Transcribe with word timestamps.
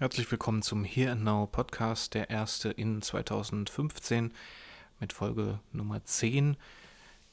Herzlich 0.00 0.30
willkommen 0.30 0.62
zum 0.62 0.84
Here 0.84 1.10
and 1.10 1.24
Now 1.24 1.48
Podcast, 1.48 2.14
der 2.14 2.30
erste 2.30 2.68
in 2.68 3.02
2015 3.02 4.32
mit 5.00 5.12
Folge 5.12 5.58
Nummer 5.72 6.04
10. 6.04 6.56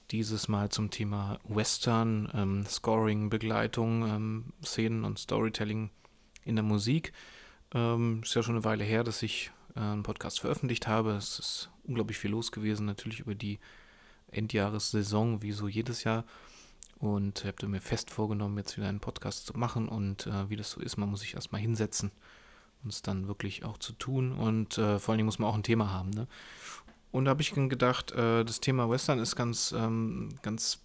Dieses 0.10 0.48
Mal 0.48 0.70
zum 0.70 0.90
Thema 0.90 1.38
Western, 1.44 2.28
ähm, 2.34 2.66
Scoring, 2.66 3.30
Begleitung, 3.30 4.08
ähm, 4.08 4.54
Szenen 4.64 5.04
und 5.04 5.20
Storytelling 5.20 5.92
in 6.44 6.56
der 6.56 6.64
Musik. 6.64 7.14
Ähm, 7.72 8.22
ist 8.24 8.34
ja 8.34 8.42
schon 8.42 8.56
eine 8.56 8.64
Weile 8.64 8.84
her, 8.84 9.04
dass 9.04 9.22
ich 9.22 9.52
äh, 9.76 9.82
einen 9.82 10.02
Podcast 10.02 10.40
veröffentlicht 10.40 10.88
habe. 10.88 11.12
Es 11.12 11.38
ist 11.38 11.70
unglaublich 11.84 12.18
viel 12.18 12.32
los 12.32 12.52
gewesen, 12.52 12.88
natürlich 12.88 13.20
über 13.20 13.36
die 13.36 13.60
Endjahressaison, 14.32 15.44
wie 15.44 15.52
so 15.52 15.68
jedes 15.68 16.04
Jahr. 16.04 16.26
Und 16.98 17.42
ich 17.42 17.46
habe 17.46 17.68
mir 17.68 17.80
fest 17.82 18.10
vorgenommen, 18.10 18.58
jetzt 18.58 18.76
wieder 18.76 18.90
einen 18.90 19.02
Podcast 19.02 19.46
zu 19.46 19.56
machen. 19.56 19.88
Und 19.88 20.26
äh, 20.26 20.50
wie 20.50 20.56
das 20.56 20.72
so 20.72 20.82
ist, 20.82 20.98
man 20.98 21.12
muss 21.12 21.20
sich 21.20 21.36
erstmal 21.36 21.62
hinsetzen 21.62 22.12
uns 22.86 23.02
dann 23.02 23.28
wirklich 23.28 23.66
auch 23.66 23.78
zu 23.78 23.94
tun. 23.94 24.32
Und 24.32 24.78
äh, 24.78 25.00
vor 25.00 25.12
allen 25.12 25.18
Dingen 25.18 25.26
muss 25.26 25.40
man 25.40 25.50
auch 25.50 25.56
ein 25.56 25.64
Thema 25.64 25.92
haben. 25.92 26.12
Ne? 26.12 26.28
Und 27.12 27.26
da 27.26 27.32
habe 27.32 27.42
ich 27.42 27.54
gedacht, 27.54 28.12
äh, 28.12 28.46
das 28.46 28.62
Thema 28.62 28.90
Western 28.90 29.20
ist 29.20 29.36
ganz, 29.36 29.74
ähm, 29.78 30.30
ganz 30.42 30.84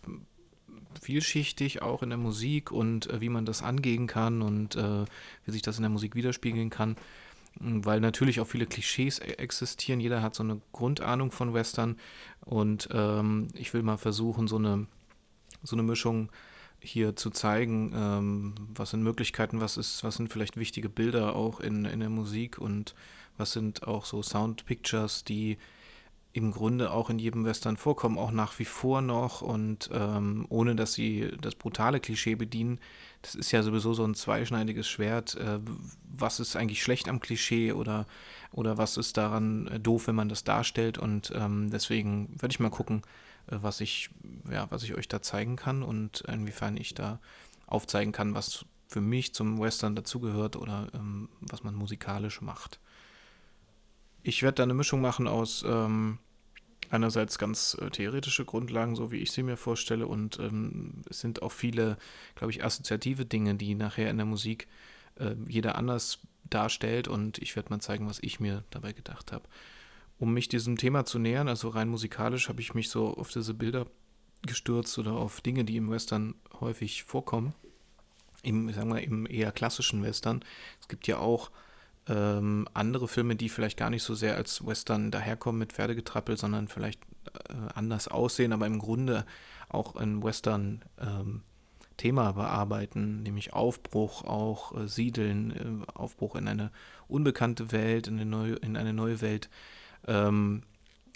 vielschichtig, 1.00 1.82
auch 1.82 2.02
in 2.02 2.10
der 2.10 2.18
Musik 2.18 2.72
und 2.72 3.08
äh, 3.08 3.20
wie 3.20 3.28
man 3.28 3.44
das 3.44 3.62
angehen 3.62 4.06
kann 4.06 4.42
und 4.42 4.76
äh, 4.76 5.04
wie 5.44 5.50
sich 5.50 5.62
das 5.62 5.76
in 5.76 5.82
der 5.82 5.90
Musik 5.90 6.14
widerspiegeln 6.14 6.70
kann. 6.70 6.96
Weil 7.58 8.00
natürlich 8.00 8.40
auch 8.40 8.46
viele 8.46 8.66
Klischees 8.66 9.18
e-, 9.18 9.32
existieren. 9.32 10.00
Jeder 10.00 10.22
hat 10.22 10.34
so 10.34 10.42
eine 10.42 10.60
Grundahnung 10.72 11.32
von 11.32 11.52
Western. 11.52 11.96
Und 12.44 12.88
ähm, 12.92 13.48
ich 13.54 13.74
will 13.74 13.82
mal 13.82 13.98
versuchen, 13.98 14.46
so 14.46 14.56
eine, 14.56 14.86
so 15.62 15.76
eine 15.76 15.82
Mischung 15.82 16.30
hier 16.80 17.16
zu 17.16 17.30
zeigen, 17.30 17.92
ähm, 17.94 18.54
was 18.74 18.90
sind 18.90 19.02
Möglichkeiten, 19.02 19.60
was 19.60 19.76
ist, 19.76 20.02
was 20.04 20.16
sind 20.16 20.32
vielleicht 20.32 20.56
wichtige 20.56 20.88
Bilder 20.88 21.36
auch 21.36 21.60
in, 21.60 21.84
in 21.84 22.00
der 22.00 22.10
Musik 22.10 22.58
und 22.58 22.94
was 23.36 23.52
sind 23.52 23.86
auch 23.86 24.04
so 24.04 24.22
Sound 24.22 24.66
Pictures, 24.66 25.24
die 25.24 25.58
im 26.32 26.52
Grunde 26.52 26.92
auch 26.92 27.10
in 27.10 27.18
jedem 27.18 27.44
Western 27.44 27.76
vorkommen, 27.76 28.16
auch 28.16 28.30
nach 28.30 28.58
wie 28.58 28.64
vor 28.64 29.02
noch 29.02 29.42
und 29.42 29.90
ähm, 29.92 30.46
ohne 30.48 30.76
dass 30.76 30.92
sie 30.92 31.28
das 31.40 31.56
brutale 31.56 31.98
Klischee 31.98 32.36
bedienen. 32.36 32.78
Das 33.22 33.34
ist 33.34 33.50
ja 33.50 33.62
sowieso 33.62 33.94
so 33.94 34.04
ein 34.04 34.14
zweischneidiges 34.14 34.88
Schwert. 34.88 35.34
Äh, 35.34 35.58
was 36.16 36.38
ist 36.38 36.54
eigentlich 36.54 36.82
schlecht 36.82 37.08
am 37.08 37.18
Klischee 37.18 37.72
oder, 37.72 38.06
oder 38.52 38.78
was 38.78 38.96
ist 38.96 39.16
daran 39.16 39.66
äh, 39.66 39.80
doof, 39.80 40.06
wenn 40.06 40.14
man 40.14 40.28
das 40.28 40.44
darstellt? 40.44 40.98
Und 40.98 41.32
ähm, 41.34 41.70
deswegen 41.70 42.28
würde 42.40 42.52
ich 42.52 42.60
mal 42.60 42.70
gucken, 42.70 43.02
was 43.50 43.80
ich, 43.80 44.10
ja, 44.50 44.66
was 44.70 44.82
ich 44.82 44.94
euch 44.94 45.08
da 45.08 45.22
zeigen 45.22 45.56
kann 45.56 45.82
und 45.82 46.22
inwiefern 46.22 46.76
ich 46.76 46.94
da 46.94 47.20
aufzeigen 47.66 48.12
kann, 48.12 48.34
was 48.34 48.64
für 48.88 49.00
mich 49.00 49.34
zum 49.34 49.60
Western 49.60 49.94
dazugehört 49.94 50.56
oder 50.56 50.88
ähm, 50.94 51.28
was 51.40 51.62
man 51.62 51.74
musikalisch 51.74 52.40
macht. 52.40 52.80
Ich 54.22 54.42
werde 54.42 54.56
da 54.56 54.62
eine 54.64 54.74
Mischung 54.74 55.00
machen 55.00 55.28
aus 55.28 55.64
ähm, 55.66 56.18
einerseits 56.90 57.38
ganz 57.38 57.76
äh, 57.80 57.90
theoretische 57.90 58.44
Grundlagen, 58.44 58.96
so 58.96 59.12
wie 59.12 59.18
ich 59.18 59.30
sie 59.30 59.42
mir 59.42 59.56
vorstelle, 59.56 60.06
und 60.06 60.38
ähm, 60.40 61.02
es 61.08 61.20
sind 61.20 61.42
auch 61.42 61.52
viele, 61.52 61.96
glaube 62.34 62.50
ich, 62.50 62.64
assoziative 62.64 63.24
Dinge, 63.24 63.54
die 63.54 63.74
nachher 63.74 64.10
in 64.10 64.16
der 64.16 64.26
Musik 64.26 64.66
äh, 65.16 65.34
jeder 65.46 65.76
anders 65.76 66.18
darstellt 66.48 67.06
und 67.06 67.38
ich 67.38 67.54
werde 67.54 67.70
mal 67.70 67.80
zeigen, 67.80 68.08
was 68.08 68.18
ich 68.20 68.40
mir 68.40 68.64
dabei 68.70 68.92
gedacht 68.92 69.30
habe 69.30 69.44
um 70.20 70.34
mich 70.34 70.48
diesem 70.48 70.76
Thema 70.76 71.06
zu 71.06 71.18
nähern, 71.18 71.48
also 71.48 71.70
rein 71.70 71.88
musikalisch, 71.88 72.48
habe 72.50 72.60
ich 72.60 72.74
mich 72.74 72.90
so 72.90 73.16
auf 73.16 73.30
diese 73.30 73.54
Bilder 73.54 73.86
gestürzt 74.42 74.98
oder 74.98 75.12
auf 75.12 75.40
Dinge, 75.40 75.64
die 75.64 75.78
im 75.78 75.90
Western 75.90 76.34
häufig 76.60 77.04
vorkommen. 77.04 77.54
Im, 78.42 78.72
sagen 78.72 78.94
wir, 78.94 79.02
im 79.02 79.26
eher 79.26 79.50
klassischen 79.50 80.02
Western. 80.02 80.44
Es 80.78 80.88
gibt 80.88 81.06
ja 81.06 81.18
auch 81.18 81.50
ähm, 82.06 82.68
andere 82.74 83.08
Filme, 83.08 83.34
die 83.34 83.48
vielleicht 83.48 83.78
gar 83.78 83.88
nicht 83.88 84.02
so 84.02 84.14
sehr 84.14 84.36
als 84.36 84.64
Western 84.64 85.10
daherkommen 85.10 85.58
mit 85.58 85.72
Pferdegetrappel, 85.72 86.36
sondern 86.36 86.68
vielleicht 86.68 87.00
äh, 87.48 87.54
anders 87.74 88.06
aussehen, 88.08 88.52
aber 88.52 88.66
im 88.66 88.78
Grunde 88.78 89.24
auch 89.70 89.96
ein 89.96 90.22
Western 90.22 90.84
ähm, 90.98 91.42
Thema 91.96 92.32
bearbeiten, 92.32 93.22
nämlich 93.22 93.54
Aufbruch, 93.54 94.24
auch 94.24 94.76
äh, 94.76 94.86
Siedeln, 94.86 95.84
äh, 95.86 95.92
Aufbruch 95.92 96.34
in 96.34 96.46
eine 96.46 96.70
unbekannte 97.08 97.72
Welt, 97.72 98.06
in 98.06 98.14
eine 98.14 98.26
neue, 98.26 98.54
in 98.56 98.76
eine 98.76 98.92
neue 98.92 99.22
Welt 99.22 99.48
ähm, 100.06 100.62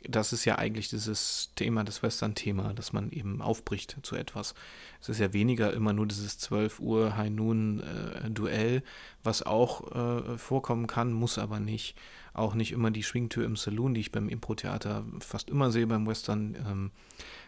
das 0.09 0.33
ist 0.33 0.45
ja 0.45 0.57
eigentlich 0.57 0.89
dieses 0.89 1.51
Thema, 1.55 1.85
das 1.85 2.03
Western-Thema, 2.03 2.75
dass 2.75 2.93
man 2.93 3.11
eben 3.11 3.41
aufbricht 3.41 3.97
zu 4.03 4.17
etwas. 4.17 4.55
Es 5.01 5.09
ist 5.09 5.19
ja 5.19 5.33
weniger 5.33 5.73
immer 5.73 5.93
nur 5.93 6.07
dieses 6.07 6.39
12 6.39 6.81
Uhr 6.81 7.17
High 7.17 7.31
Noon 7.31 7.81
äh, 7.81 8.31
Duell, 8.31 8.83
was 9.23 9.43
auch 9.43 9.93
äh, 9.93 10.39
vorkommen 10.39 10.87
kann, 10.87 11.13
muss 11.13 11.39
aber 11.39 11.61
nicht. 11.61 11.97
Auch 12.33 12.55
nicht 12.55 12.73
immer 12.73 12.91
die 12.91 13.05
Schwingtür 13.05 13.45
im 13.45 13.57
Saloon, 13.57 13.95
die 13.95 14.01
ich 14.01 14.13
beim 14.13 14.29
Impro-Theater 14.29 15.05
fast 15.21 15.51
immer 15.51 15.71
sehe 15.71 15.87
beim 15.87 16.07
Western. 16.07 16.57
Ähm, 16.67 16.91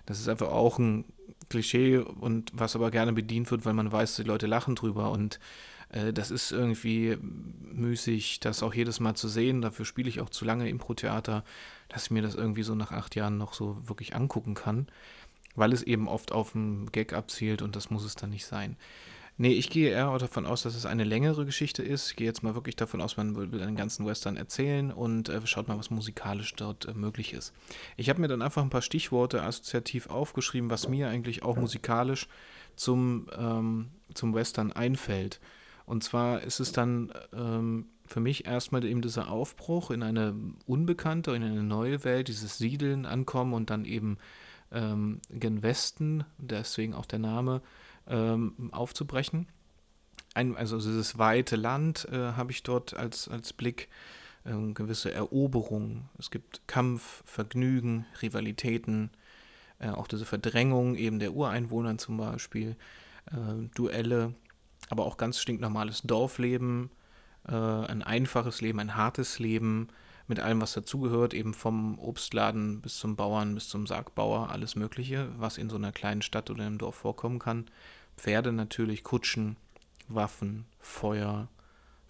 das 0.07 0.21
ist 0.21 0.29
einfach 0.29 0.49
auch 0.49 0.79
ein 0.79 1.05
Klischee 1.49 1.99
und 1.99 2.53
was 2.55 2.77
aber 2.77 2.91
gerne 2.91 3.13
bedient 3.13 3.51
wird, 3.51 3.65
weil 3.65 3.75
man 3.75 3.91
weiß, 3.91 4.17
die 4.17 4.23
Leute 4.23 4.47
lachen 4.47 4.77
drüber 4.77 5.11
und 5.11 5.41
das 5.89 6.31
ist 6.31 6.53
irgendwie 6.53 7.17
müßig, 7.21 8.41
das 8.41 8.63
auch 8.63 8.75
jedes 8.75 9.01
Mal 9.01 9.15
zu 9.15 9.29
sehen. 9.29 9.63
Dafür 9.63 9.85
spiele 9.85 10.09
ich 10.09 10.21
auch 10.21 10.31
zu 10.31 10.45
lange 10.45 10.69
Impro-Theater, 10.69 11.45
dass 11.89 12.05
ich 12.05 12.11
mir 12.11 12.23
das 12.23 12.35
irgendwie 12.35 12.65
so 12.65 12.75
nach 12.75 12.93
acht 12.93 13.15
Jahren 13.15 13.39
noch 13.39 13.55
so 13.55 13.77
wirklich 13.87 14.15
angucken 14.15 14.55
kann, 14.55 14.89
weil 15.55 15.73
es 15.73 15.83
eben 15.83 16.09
oft 16.09 16.33
auf 16.33 16.55
einen 16.55 16.91
Gag 16.91 17.13
abzielt 17.13 17.63
und 17.63 17.77
das 17.77 17.91
muss 17.91 18.05
es 18.05 18.17
dann 18.17 18.31
nicht 18.31 18.47
sein. 18.47 18.77
Nee, 19.39 19.53
ich 19.53 19.69
gehe 19.69 19.91
eher 19.91 20.17
davon 20.17 20.47
aus, 20.47 20.63
dass 20.63 20.75
es 20.75 20.87
eine 20.87 21.05
längere 21.05 21.45
Geschichte 21.45 21.83
ist. 21.83 22.11
Ich 22.11 22.17
gehe 22.17 22.27
jetzt 22.27 22.43
mal 22.43 22.55
wirklich 22.55 22.75
davon 22.75 23.03
aus, 23.03 23.19
man 23.19 23.37
will 23.37 23.63
einen 23.63 23.77
ganzen 23.77 24.07
Western 24.07 24.39
erzählen 24.39 24.91
und 24.91 25.29
äh, 25.29 25.47
schaut 25.47 25.69
mal, 25.69 25.79
was 25.79 25.91
musikalisch 25.91 26.55
dort 26.55 26.87
äh, 26.87 26.95
möglich 26.95 27.35
ist. 27.35 27.53
Ich 27.99 28.09
habe 28.09 28.23
mir 28.23 28.29
dann 28.29 28.41
einfach 28.41 28.63
ein 28.63 28.71
paar 28.71 28.81
Stichworte 28.81 29.43
assoziativ 29.43 30.09
aufgeschrieben, 30.09 30.71
was 30.71 30.89
mir 30.89 31.09
eigentlich 31.11 31.43
auch 31.43 31.57
musikalisch 31.57 32.29
zum, 32.77 33.29
ähm, 33.37 33.89
zum 34.15 34.33
Western 34.33 34.73
einfällt. 34.73 35.39
Und 35.87 36.03
zwar 36.03 36.43
ist 36.43 36.61
es 36.61 36.73
dann 36.73 37.13
ähm, 37.33 37.87
für 38.05 38.21
mich 38.21 38.45
erstmal 38.45 38.85
eben 38.85 39.03
dieser 39.03 39.31
Aufbruch 39.31 39.91
in 39.91 40.03
eine 40.03 40.35
unbekannte, 40.67 41.31
in 41.33 41.43
eine 41.43 41.63
neue 41.63 42.05
Welt, 42.05 42.29
dieses 42.29 42.59
Siedeln, 42.59 43.07
Ankommen 43.07 43.55
und 43.55 43.71
dann 43.71 43.85
eben 43.85 44.19
ähm, 44.73 45.21
gen 45.31 45.63
Westen, 45.63 46.25
deswegen 46.39 46.93
auch 46.93 47.07
der 47.07 47.21
Name, 47.21 47.63
ähm, 48.09 48.71
aufzubrechen. 48.73 49.47
Ein, 50.35 50.57
also 50.57 50.77
dieses 50.77 51.19
weite 51.19 51.57
Land 51.57 52.07
äh, 52.11 52.33
habe 52.33 52.51
ich 52.51 52.63
dort 52.63 52.95
als, 52.95 53.29
als 53.29 53.53
Blick, 53.53 53.89
äh, 54.45 54.73
gewisse 54.73 55.13
Eroberungen. 55.13 56.09
Es 56.19 56.31
gibt 56.31 56.67
Kampf, 56.67 57.23
Vergnügen, 57.25 58.07
Rivalitäten, 58.23 59.11
äh, 59.79 59.91
auch 59.91 60.09
diese 60.09 60.25
Verdrängung 60.25 60.97
eben 60.97 61.21
der 61.21 61.33
Ureinwohner 61.33 61.97
zum 61.99 62.17
Beispiel, 62.17 62.77
äh, 63.31 63.69
Duelle 63.75 64.35
aber 64.89 65.07
auch 65.07 65.17
ganz 65.17 65.41
stinknormales 65.41 66.03
Dorfleben, 66.03 66.91
äh, 67.49 67.53
ein 67.53 68.03
einfaches 68.03 68.61
Leben, 68.61 68.81
ein 68.81 68.97
hartes 68.97 69.39
Leben 69.39 69.89
mit 70.29 70.41
allem, 70.41 70.61
was 70.61 70.73
dazugehört, 70.73 71.35
eben 71.35 71.55
vom 71.55 71.99
Obstladen 71.99 72.81
bis 72.81 72.99
zum 72.99 73.17
Bauern, 73.17 73.55
bis 73.55 73.69
zum 73.69 73.87
Sargbauer, 73.87 74.51
alles 74.51 74.75
Mögliche, 74.75 75.29
was 75.39 75.59
in 75.59 75.71
so 75.71 75.77
einer 75.77 75.93
kleinen 75.93 76.23
Stadt 76.23 76.51
oder 76.51 76.67
einem 76.67 76.79
Dorf 76.79 76.97
vorkommen 76.97 77.39
kann. 77.39 77.67
Pferde 78.17 78.53
natürlich, 78.53 79.05
Kutschen, 79.05 79.57
Waffen, 80.09 80.67
Feuer, 80.81 81.49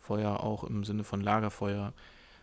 Feuer 0.01 0.41
auch 0.41 0.65
im 0.65 0.85
Sinne 0.85 1.05
von 1.05 1.21
Lagerfeuer, 1.21 1.93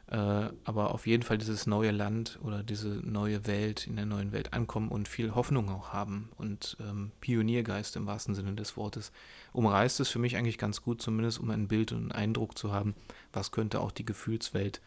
aber 0.08 0.94
auf 0.94 1.08
jeden 1.08 1.24
Fall 1.24 1.38
dieses 1.38 1.66
neue 1.66 1.92
Land 1.92 2.38
oder 2.44 2.62
diese 2.62 2.88
neue 2.88 3.48
Welt, 3.48 3.88
in 3.88 3.96
der 3.96 4.06
neuen 4.06 4.32
Welt 4.32 4.54
ankommen 4.54 4.90
und 4.90 5.08
viel 5.08 5.34
Hoffnung 5.34 5.70
auch 5.70 5.94
haben 5.94 6.30
und 6.38 6.78
ähm, 6.82 7.12
Pioniergeist 7.22 7.96
im 7.96 8.06
wahrsten 8.06 8.36
Sinne 8.36 8.54
des 8.54 8.78
Wortes. 8.78 9.12
Umreißt 9.54 10.00
es 10.02 10.10
für 10.10 10.20
mich 10.20 10.36
eigentlich 10.36 10.58
ganz 10.58 10.82
gut, 10.82 11.02
zumindest 11.02 11.40
um 11.40 11.50
ein 11.50 11.68
Bild 11.68 11.94
und 11.94 12.00
einen 12.00 12.12
Eindruck 12.12 12.58
zu 12.58 12.72
haben, 12.72 12.96
was 13.32 13.52
könnte 13.52 13.80
auch 13.80 13.92
die 13.92 14.06
Gefühlswelt 14.06 14.82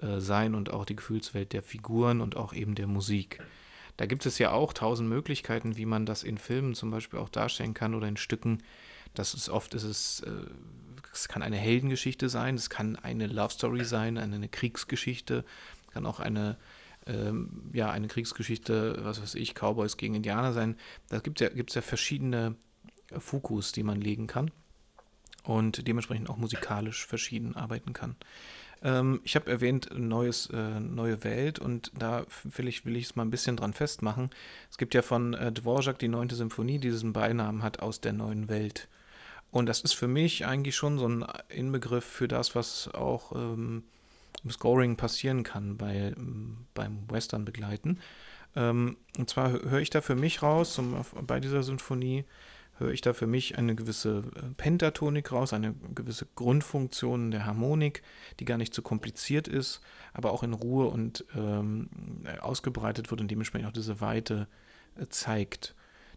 äh, 0.00 0.20
sein 0.20 0.54
und 0.54 0.70
auch 0.70 0.84
die 0.84 0.96
Gefühlswelt 0.96 1.52
der 1.52 1.62
Figuren 1.62 2.20
und 2.20 2.36
auch 2.36 2.52
eben 2.52 2.74
der 2.74 2.86
Musik. 2.86 3.40
Da 3.96 4.04
gibt 4.04 4.26
es 4.26 4.38
ja 4.38 4.50
auch 4.50 4.72
tausend 4.72 5.08
Möglichkeiten, 5.08 5.76
wie 5.76 5.86
man 5.86 6.04
das 6.04 6.22
in 6.22 6.36
Filmen 6.38 6.74
zum 6.74 6.90
Beispiel 6.90 7.18
auch 7.18 7.30
darstellen 7.30 7.72
kann 7.72 7.94
oder 7.94 8.08
in 8.08 8.18
Stücken. 8.18 8.62
Das 9.18 9.34
ist 9.34 9.48
oft 9.48 9.74
ist 9.74 9.84
es 9.84 10.20
äh, 10.20 10.30
es 11.16 11.28
kann 11.28 11.42
eine 11.42 11.56
Heldengeschichte 11.56 12.28
sein, 12.28 12.54
es 12.54 12.70
kann 12.70 12.96
eine 12.96 13.26
Love 13.26 13.52
Story 13.52 13.84
sein, 13.84 14.18
eine, 14.18 14.48
Kriegsgeschichte, 14.48 15.44
kann 15.92 16.06
auch 16.06 16.20
eine, 16.20 16.56
ähm, 17.06 17.70
ja, 17.72 17.90
eine 17.90 18.08
Kriegsgeschichte, 18.08 18.98
was 19.02 19.20
weiß 19.20 19.34
ich, 19.34 19.54
Cowboys 19.54 19.96
gegen 19.96 20.14
Indianer 20.14 20.52
sein. 20.52 20.76
Da 21.08 21.20
gibt 21.20 21.40
es 21.40 21.50
ja, 21.54 21.64
ja 21.64 21.82
verschiedene 21.82 22.54
Fokus, 23.18 23.72
die 23.72 23.82
man 23.82 24.00
legen 24.00 24.26
kann 24.26 24.50
und 25.44 25.86
dementsprechend 25.86 26.28
auch 26.28 26.36
musikalisch 26.36 27.06
verschieden 27.06 27.56
arbeiten 27.56 27.92
kann. 27.92 28.16
Ähm, 28.82 29.20
ich 29.24 29.36
habe 29.36 29.50
erwähnt, 29.50 29.88
neues, 29.96 30.50
äh, 30.52 30.80
neue 30.80 31.24
Welt 31.24 31.58
und 31.58 31.92
da 31.98 32.26
will 32.44 32.68
ich, 32.68 32.84
will 32.84 32.96
ich 32.96 33.04
es 33.06 33.16
mal 33.16 33.24
ein 33.24 33.30
bisschen 33.30 33.56
dran 33.56 33.72
festmachen. 33.72 34.30
Es 34.70 34.76
gibt 34.76 34.92
ja 34.92 35.02
von 35.02 35.34
äh, 35.34 35.50
Dvorak 35.50 35.98
die 35.98 36.08
neunte 36.08 36.34
Symphonie, 36.34 36.78
die 36.78 36.90
diesen 36.90 37.14
Beinamen 37.14 37.62
hat 37.62 37.80
aus 37.80 38.00
der 38.00 38.12
neuen 38.12 38.48
Welt. 38.48 38.88
Und 39.56 39.66
das 39.66 39.80
ist 39.80 39.94
für 39.94 40.06
mich 40.06 40.44
eigentlich 40.44 40.76
schon 40.76 40.98
so 40.98 41.08
ein 41.08 41.24
Inbegriff 41.48 42.04
für 42.04 42.28
das, 42.28 42.54
was 42.54 42.88
auch 42.92 43.32
ähm, 43.32 43.84
im 44.44 44.50
Scoring 44.50 44.96
passieren 44.96 45.44
kann 45.44 45.78
bei, 45.78 46.14
beim 46.74 47.10
Western 47.10 47.46
begleiten. 47.46 47.98
Ähm, 48.54 48.98
und 49.16 49.30
zwar 49.30 49.52
höre 49.52 49.80
ich 49.80 49.88
da 49.88 50.02
für 50.02 50.14
mich 50.14 50.42
raus, 50.42 50.78
um, 50.78 51.02
bei 51.26 51.40
dieser 51.40 51.62
Sinfonie, 51.62 52.26
höre 52.78 52.90
ich 52.90 53.00
da 53.00 53.14
für 53.14 53.26
mich 53.26 53.56
eine 53.56 53.74
gewisse 53.74 54.24
äh, 54.36 54.42
Pentatonik 54.58 55.32
raus, 55.32 55.54
eine 55.54 55.74
gewisse 55.94 56.26
Grundfunktion 56.34 57.30
der 57.30 57.46
Harmonik, 57.46 58.02
die 58.40 58.44
gar 58.44 58.58
nicht 58.58 58.74
so 58.74 58.82
kompliziert 58.82 59.48
ist, 59.48 59.80
aber 60.12 60.32
auch 60.32 60.42
in 60.42 60.52
Ruhe 60.52 60.88
und 60.88 61.24
ähm, 61.34 61.88
ausgebreitet 62.40 63.10
wird 63.10 63.22
und 63.22 63.30
dementsprechend 63.30 63.68
auch 63.68 63.72
diese 63.72 64.02
Weite 64.02 64.48
äh, 65.00 65.06
zeigt. 65.08 65.74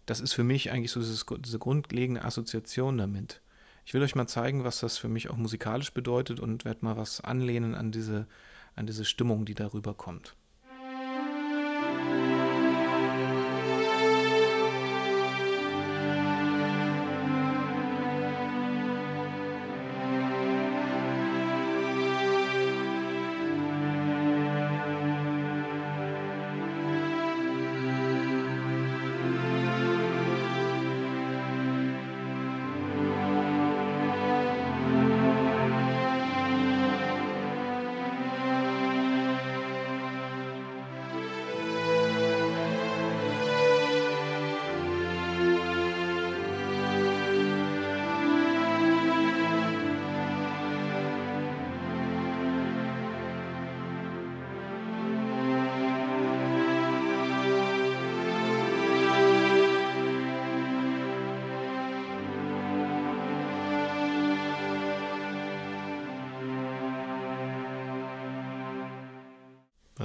Das 0.09 0.21
ist 0.21 0.33
für 0.33 0.43
mich 0.43 0.71
eigentlich 0.71 0.89
so 0.89 0.99
dieses, 0.99 1.23
diese 1.41 1.59
grundlegende 1.59 2.25
Assoziation 2.25 2.97
damit. 2.97 3.43
Ich 3.85 3.93
will 3.93 4.01
euch 4.01 4.15
mal 4.15 4.25
zeigen, 4.25 4.63
was 4.63 4.79
das 4.79 4.97
für 4.97 5.07
mich 5.07 5.29
auch 5.29 5.37
musikalisch 5.37 5.93
bedeutet 5.93 6.39
und 6.39 6.65
werde 6.65 6.83
mal 6.83 6.97
was 6.97 7.21
anlehnen 7.21 7.75
an 7.75 7.91
diese, 7.91 8.25
an 8.75 8.87
diese 8.87 9.05
Stimmung, 9.05 9.45
die 9.45 9.53
darüber 9.53 9.93
kommt. 9.93 10.35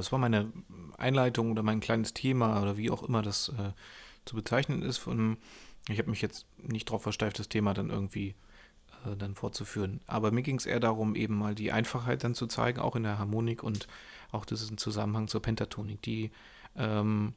Das 0.04 0.12
war 0.12 0.18
meine 0.18 0.52
Einleitung 0.98 1.50
oder 1.50 1.62
mein 1.62 1.80
kleines 1.80 2.12
Thema 2.12 2.60
oder 2.60 2.76
wie 2.76 2.90
auch 2.90 3.02
immer 3.02 3.22
das 3.22 3.48
äh, 3.48 3.72
zu 4.26 4.36
bezeichnen 4.36 4.82
ist. 4.82 4.98
Von, 4.98 5.38
ich 5.88 5.98
habe 5.98 6.10
mich 6.10 6.20
jetzt 6.20 6.44
nicht 6.58 6.90
darauf 6.90 7.02
versteift, 7.02 7.38
das 7.38 7.48
Thema 7.48 7.72
dann 7.72 7.88
irgendwie 7.88 8.34
äh, 9.06 9.16
dann 9.16 9.34
fortzuführen. 9.34 10.02
Aber 10.06 10.30
mir 10.30 10.42
ging 10.42 10.56
es 10.56 10.66
eher 10.66 10.78
darum, 10.78 11.14
eben 11.14 11.38
mal 11.38 11.54
die 11.54 11.72
Einfachheit 11.72 12.22
dann 12.22 12.34
zu 12.34 12.46
zeigen, 12.46 12.80
auch 12.80 12.96
in 12.96 13.02
der 13.04 13.18
Harmonik 13.18 13.62
und 13.62 13.88
auch 14.30 14.44
diesen 14.44 14.76
Zusammenhang 14.76 15.26
zur 15.26 15.40
Pentatonik. 15.40 16.02
Die 16.02 16.32
ähm, 16.76 17.32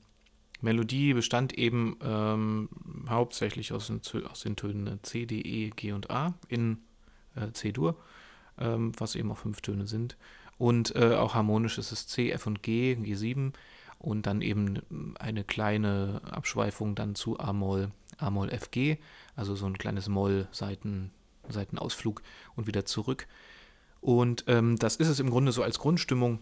Melodie 0.60 1.14
bestand 1.14 1.58
eben 1.58 1.98
ähm, 2.04 2.68
hauptsächlich 3.08 3.72
aus 3.72 3.88
den, 3.88 4.02
aus 4.30 4.42
den, 4.42 4.58
Tönen 4.58 5.00
C, 5.04 5.26
D, 5.26 5.40
E, 5.40 5.70
G 5.70 5.94
und 5.94 6.12
A 6.12 6.34
in 6.50 6.80
äh, 7.36 7.50
C-Dur, 7.54 7.98
ähm, 8.58 8.92
was 8.98 9.16
eben 9.16 9.32
auch 9.32 9.38
fünf 9.38 9.62
Töne 9.62 9.88
sind. 9.88 10.18
Und 10.58 10.96
äh, 10.96 11.14
auch 11.14 11.36
harmonisch 11.36 11.78
ist 11.78 11.92
es 11.92 12.08
C, 12.08 12.32
F 12.32 12.48
und 12.48 12.64
G, 12.64 12.98
G7 13.00 13.54
und 14.00 14.26
dann 14.26 14.42
eben 14.42 15.16
eine 15.20 15.44
kleine 15.44 16.22
Abschweifung 16.30 16.96
dann 16.96 17.16
zu 17.16 17.40
A-Moll, 17.40 17.92
A-Moll, 18.18 18.50
FG, 18.50 18.98
also 19.36 19.56
so 19.56 19.66
ein 19.66 19.78
kleines 19.78 20.08
Moll-Seiten, 20.08 21.12
Seitenausflug 21.50 22.22
und 22.56 22.68
wieder 22.68 22.86
zurück. 22.86 23.28
Und 24.02 24.46
ähm, 24.48 24.78
das 24.78 24.96
ist 24.98 25.08
es 25.08 25.20
im 25.20 25.30
Grunde 25.30 25.52
so 25.52 25.64
als 25.64 25.80
Grundstimmung 25.80 26.40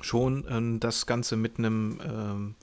schon, 0.00 0.46
ähm, 0.48 0.80
das 0.80 1.06
Ganze 1.06 1.36
mit 1.36 1.58
einem 1.58 2.00
ähm, 2.02 2.54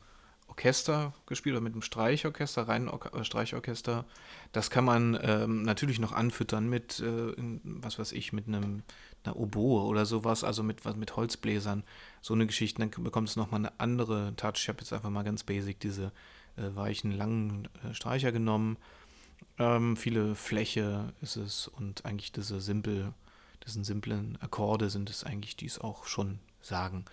Orchester 0.56 1.14
gespielt 1.26 1.54
oder 1.56 1.64
mit 1.64 1.74
einem 1.74 1.82
Streichorchester, 1.82 2.68
reinen 2.68 2.88
Or 2.88 3.14
äh, 3.14 3.24
Streichorchester. 3.24 4.06
Das 4.54 4.70
kann 4.70 4.86
man 4.86 5.20
ähm, 5.22 5.64
natürlich 5.64 6.00
noch 6.00 6.14
anfüttern 6.14 6.70
mit, 6.70 7.00
äh, 7.02 7.34
was 7.64 8.00
weiß 8.00 8.14
ich, 8.14 8.32
mit 8.32 8.48
einem 8.48 8.84
einer 9.24 9.38
Oboe 9.38 9.86
oder 9.86 10.06
sowas, 10.06 10.44
also 10.44 10.62
mit, 10.62 10.86
mit 10.98 11.16
Holzbläsern, 11.16 11.84
so 12.22 12.36
eine 12.36 12.46
Geschichte, 12.46 12.80
dann 12.80 12.92
bekommt 13.04 13.28
es 13.28 13.36
nochmal 13.36 13.62
eine 13.62 13.80
andere 13.80 14.36
Touch. 14.36 14.58
Ich 14.58 14.70
habe 14.70 14.80
jetzt 14.80 14.94
einfach 14.94 15.10
mal 15.10 15.24
ganz 15.24 15.44
basic 15.44 15.80
diese 15.80 16.12
äh, 16.58 16.76
weichen, 16.76 17.12
langen 17.12 17.68
äh, 17.84 17.94
Streicher 17.94 18.32
genommen. 18.32 18.78
Ähm, 19.58 19.98
viele 19.98 20.36
Fläche 20.36 21.14
ist 21.22 21.38
es 21.38 21.68
und 21.68 22.06
eigentlich 22.06 22.32
diese 22.32 22.62
simpel, 22.62 23.14
diesen 23.66 23.84
simplen 23.84 24.38
Akkorde 24.42 24.92
sind 24.92 25.10
es 25.10 25.24
eigentlich, 25.24 25.56
die 25.56 25.66
es 25.66 25.80
auch 25.80 26.06
schon 26.06 26.40
sagen. 26.62 27.06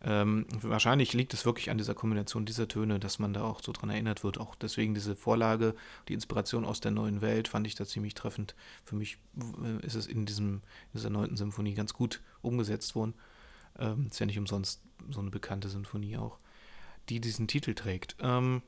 Ähm, 0.00 0.46
wahrscheinlich 0.62 1.12
liegt 1.12 1.34
es 1.34 1.44
wirklich 1.44 1.70
an 1.70 1.78
dieser 1.78 1.94
Kombination 1.94 2.46
dieser 2.46 2.68
Töne, 2.68 3.00
dass 3.00 3.18
man 3.18 3.32
da 3.32 3.42
auch 3.42 3.60
so 3.62 3.72
dran 3.72 3.90
erinnert 3.90 4.22
wird. 4.22 4.38
Auch 4.38 4.54
deswegen 4.54 4.94
diese 4.94 5.16
Vorlage, 5.16 5.74
die 6.06 6.14
Inspiration 6.14 6.64
aus 6.64 6.80
der 6.80 6.92
neuen 6.92 7.20
Welt, 7.20 7.48
fand 7.48 7.66
ich 7.66 7.74
da 7.74 7.84
ziemlich 7.84 8.14
treffend. 8.14 8.54
Für 8.84 8.94
mich 8.94 9.18
äh, 9.36 9.84
ist 9.84 9.96
es 9.96 10.06
in, 10.06 10.24
diesem, 10.24 10.54
in 10.54 10.60
dieser 10.94 11.10
neunten 11.10 11.36
Symphonie 11.36 11.74
ganz 11.74 11.94
gut 11.94 12.20
umgesetzt 12.42 12.94
worden. 12.94 13.14
Ähm, 13.78 14.06
ist 14.10 14.20
ja 14.20 14.26
nicht 14.26 14.38
umsonst 14.38 14.82
so 15.10 15.20
eine 15.20 15.30
bekannte 15.30 15.68
Symphonie 15.68 16.16
auch, 16.16 16.38
die 17.08 17.20
diesen 17.20 17.48
Titel 17.48 17.74
trägt. 17.74 18.16
Ähm, 18.20 18.62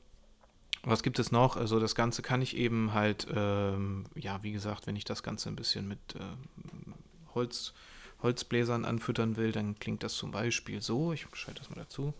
was 0.83 1.03
gibt 1.03 1.19
es 1.19 1.31
noch? 1.31 1.55
Also 1.55 1.79
das 1.79 1.95
Ganze 1.95 2.21
kann 2.21 2.41
ich 2.41 2.57
eben 2.57 2.93
halt, 2.93 3.27
ähm, 3.33 4.05
ja, 4.15 4.41
wie 4.43 4.51
gesagt, 4.51 4.87
wenn 4.87 4.95
ich 4.95 5.05
das 5.05 5.23
Ganze 5.23 5.49
ein 5.49 5.55
bisschen 5.55 5.87
mit 5.87 5.99
äh, 6.15 7.33
Holz 7.35 7.73
Holzbläsern 8.23 8.85
anfüttern 8.85 9.37
will, 9.37 9.51
dann 9.51 9.77
klingt 9.79 10.03
das 10.03 10.15
zum 10.15 10.31
Beispiel 10.31 10.81
so. 10.81 11.13
Ich 11.13 11.25
schalte 11.33 11.59
das 11.59 11.69
mal 11.69 11.77
dazu. 11.77 12.13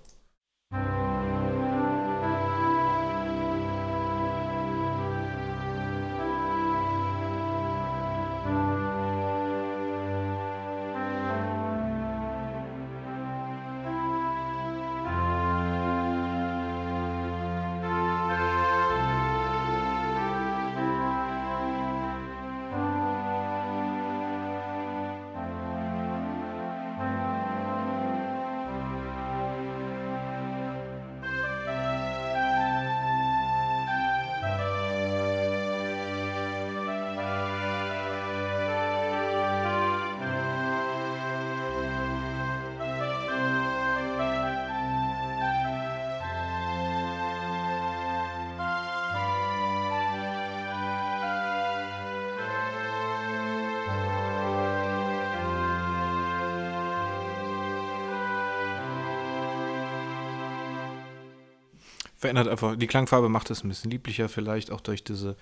Verändert 62.21 62.47
einfach, 62.47 62.75
die 62.75 62.87
Klangfarbe 62.87 63.29
macht 63.29 63.49
es 63.49 63.63
ein 63.63 63.69
bisschen 63.69 63.91
lieblicher, 63.91 64.29
vielleicht 64.29 64.71
auch 64.71 64.79
durch 64.79 65.03
diese, 65.03 65.35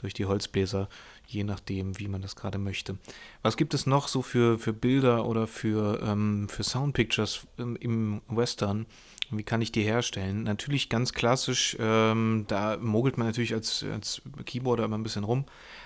durch 0.00 0.14
die 0.14 0.26
Holzbläser, 0.26 0.88
je 1.26 1.44
nachdem, 1.44 1.98
wie 1.98 2.08
man 2.08 2.22
das 2.22 2.36
gerade 2.36 2.58
möchte. 2.58 2.98
Was 3.42 3.56
gibt 3.56 3.74
es 3.74 3.86
noch 3.86 4.08
so 4.08 4.22
für, 4.22 4.58
für 4.58 4.72
Bilder 4.72 5.26
oder 5.26 5.46
für, 5.46 6.00
ähm, 6.02 6.48
für 6.48 6.64
Soundpictures 6.64 7.46
im, 7.56 7.76
im 7.76 8.20
Western, 8.28 8.86
Wie 9.32 9.44
kann 9.44 9.62
ich 9.62 9.70
die 9.70 9.82
herstellen? 9.82 10.42
Natürlich 10.42 10.88
ganz 10.88 11.12
klassisch, 11.12 11.76
ähm, 11.78 12.46
da 12.48 12.78
mogelt 12.78 13.16
man 13.16 13.28
natürlich 13.28 13.54
als, 13.54 13.84
als 13.84 14.22
Keyboarder 14.44 14.84
immer 14.84 14.98
ein 14.98 15.04
bisschen 15.04 15.22
rum. 15.22 15.44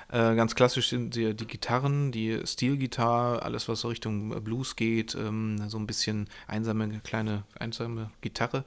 Äh, 0.09 0.35
ganz 0.35 0.54
klassisch 0.54 0.88
sind 0.88 1.14
die, 1.14 1.35
die 1.35 1.47
Gitarren, 1.47 2.11
die 2.11 2.40
Steel-Gitarre, 2.44 3.42
alles 3.42 3.68
was 3.68 3.80
so 3.80 3.88
Richtung 3.88 4.42
Blues 4.42 4.76
geht, 4.76 5.14
ähm, 5.14 5.68
so 5.68 5.78
ein 5.78 5.87
bisschen 5.87 6.28
einsame, 6.47 7.00
kleine, 7.00 7.44
einsame 7.59 8.11
Gitarre. 8.23 8.64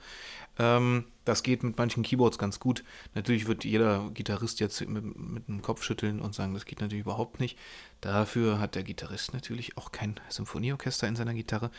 Ähm, 0.60 1.06
das 1.26 1.44
geht 1.44 1.64
mit 1.64 1.78
manchen 1.78 2.04
Keyboards 2.04 2.38
ganz 2.38 2.60
gut. 2.60 2.84
Natürlich 3.16 3.48
wird 3.48 3.66
jeder 3.66 4.10
Gitarrist 4.14 4.60
jetzt 4.60 4.88
mit, 4.88 5.37
mit 5.40 5.58
dem 5.58 5.62
Kopf 5.62 5.84
schütteln 5.84 6.20
und 6.20 6.34
sagen, 6.34 6.54
das 6.54 6.66
geht 6.66 6.82
natürlich 6.82 7.04
überhaupt 7.04 7.40
nicht. 7.40 7.58
Dafür 8.02 8.60
hat 8.60 8.76
der 8.76 8.84
Gitarrist 8.84 9.34
natürlich 9.34 9.78
auch 9.78 9.92
kein 9.92 10.16
Symphonieorchester 10.30 11.08
in 11.08 11.16
seiner 11.16 11.34
Gitarre. 11.34 11.72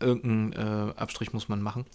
Irgendeinen 0.00 0.52
äh, 0.52 0.92
Abstrich 0.96 1.32
muss 1.32 1.48
man 1.48 1.62
machen. 1.62 1.86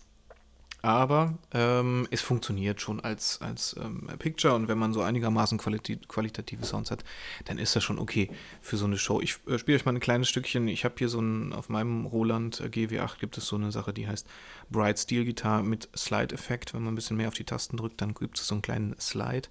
Aber 0.83 1.33
ähm, 1.53 2.07
es 2.11 2.21
funktioniert 2.21 2.79
schon 2.79 2.99
als, 2.99 3.41
als 3.41 3.75
ähm, 3.77 4.07
Picture 4.19 4.53
und 4.53 4.67
wenn 4.67 4.77
man 4.77 4.93
so 4.93 5.01
einigermaßen 5.01 5.57
qualit 5.57 6.07
qualitative 6.07 6.63
Sounds 6.65 6.91
hat, 6.91 7.03
dann 7.45 7.57
ist 7.57 7.75
das 7.75 7.83
schon 7.83 7.97
okay 7.97 8.29
für 8.61 8.77
so 8.77 8.85
eine 8.85 8.97
Show. 8.97 9.19
Ich 9.19 9.39
äh, 9.47 9.57
spiele 9.57 9.77
euch 9.77 9.85
mal 9.85 9.95
ein 9.95 9.99
kleines 9.99 10.29
Stückchen. 10.29 10.67
Ich 10.67 10.85
habe 10.85 10.95
hier 10.97 11.09
so 11.09 11.19
ein, 11.19 11.51
auf 11.51 11.69
meinem 11.69 12.05
Roland 12.05 12.61
äh, 12.61 12.65
GW8 12.65 13.19
gibt 13.19 13.37
es 13.37 13.47
so 13.47 13.55
eine 13.55 13.71
Sache, 13.71 13.91
die 13.91 14.07
heißt 14.07 14.27
Bright 14.69 14.99
Steel 14.99 15.25
Guitar 15.25 15.63
mit 15.63 15.89
Slide-Effekt. 15.95 16.75
Wenn 16.75 16.83
man 16.83 16.93
ein 16.93 16.95
bisschen 16.95 17.17
mehr 17.17 17.27
auf 17.27 17.33
die 17.33 17.43
Tasten 17.43 17.77
drückt, 17.77 17.99
dann 17.99 18.13
gibt 18.13 18.37
es 18.39 18.47
so 18.47 18.53
einen 18.53 18.61
kleinen 18.61 18.95
Slide. 18.99 19.49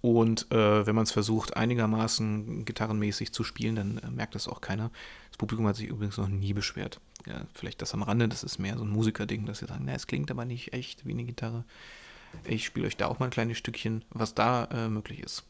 Und 0.00 0.50
äh, 0.52 0.86
wenn 0.86 0.94
man 0.94 1.04
es 1.04 1.12
versucht, 1.12 1.56
einigermaßen 1.56 2.64
gitarrenmäßig 2.64 3.32
zu 3.32 3.44
spielen, 3.44 3.76
dann 3.76 3.98
äh, 3.98 4.10
merkt 4.10 4.34
das 4.34 4.48
auch 4.48 4.60
keiner. 4.60 4.90
Das 5.30 5.38
Publikum 5.38 5.66
hat 5.66 5.76
sich 5.76 5.88
übrigens 5.88 6.16
noch 6.16 6.28
nie 6.28 6.52
beschwert. 6.52 7.00
Ja, 7.26 7.46
vielleicht 7.54 7.82
das 7.82 7.94
am 7.94 8.02
Rande, 8.02 8.28
das 8.28 8.44
ist 8.44 8.58
mehr 8.58 8.78
so 8.78 8.84
ein 8.84 8.90
Musikerding, 8.90 9.46
dass 9.46 9.58
sie 9.58 9.66
sagen, 9.66 9.84
na, 9.86 9.94
es 9.94 10.06
klingt 10.06 10.30
aber 10.30 10.44
nicht 10.44 10.72
echt 10.72 11.06
wie 11.06 11.12
eine 11.12 11.24
Gitarre. 11.24 11.64
Ich 12.44 12.66
spiele 12.66 12.86
euch 12.86 12.96
da 12.96 13.06
auch 13.06 13.18
mal 13.18 13.26
ein 13.26 13.32
kleines 13.32 13.58
Stückchen, 13.58 14.04
was 14.10 14.34
da 14.34 14.66
äh, 14.66 14.88
möglich 14.88 15.20
ist. 15.20 15.44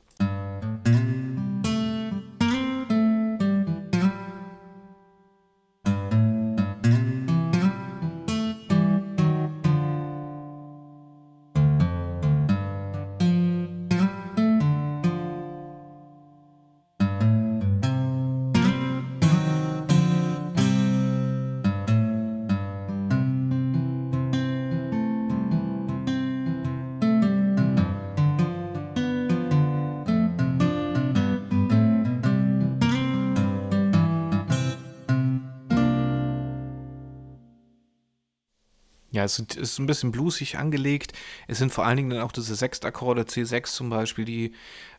Es 39.26 39.38
ist 39.38 39.78
ein 39.78 39.86
bisschen 39.86 40.12
bluesig 40.12 40.56
angelegt. 40.56 41.12
Es 41.46 41.58
sind 41.58 41.72
vor 41.72 41.84
allen 41.84 41.96
Dingen 41.96 42.10
dann 42.10 42.20
auch 42.20 42.32
diese 42.32 42.54
Sechstakkorde, 42.54 43.22
C6 43.22 43.64
zum 43.64 43.90
Beispiel, 43.90 44.24
die 44.24 44.52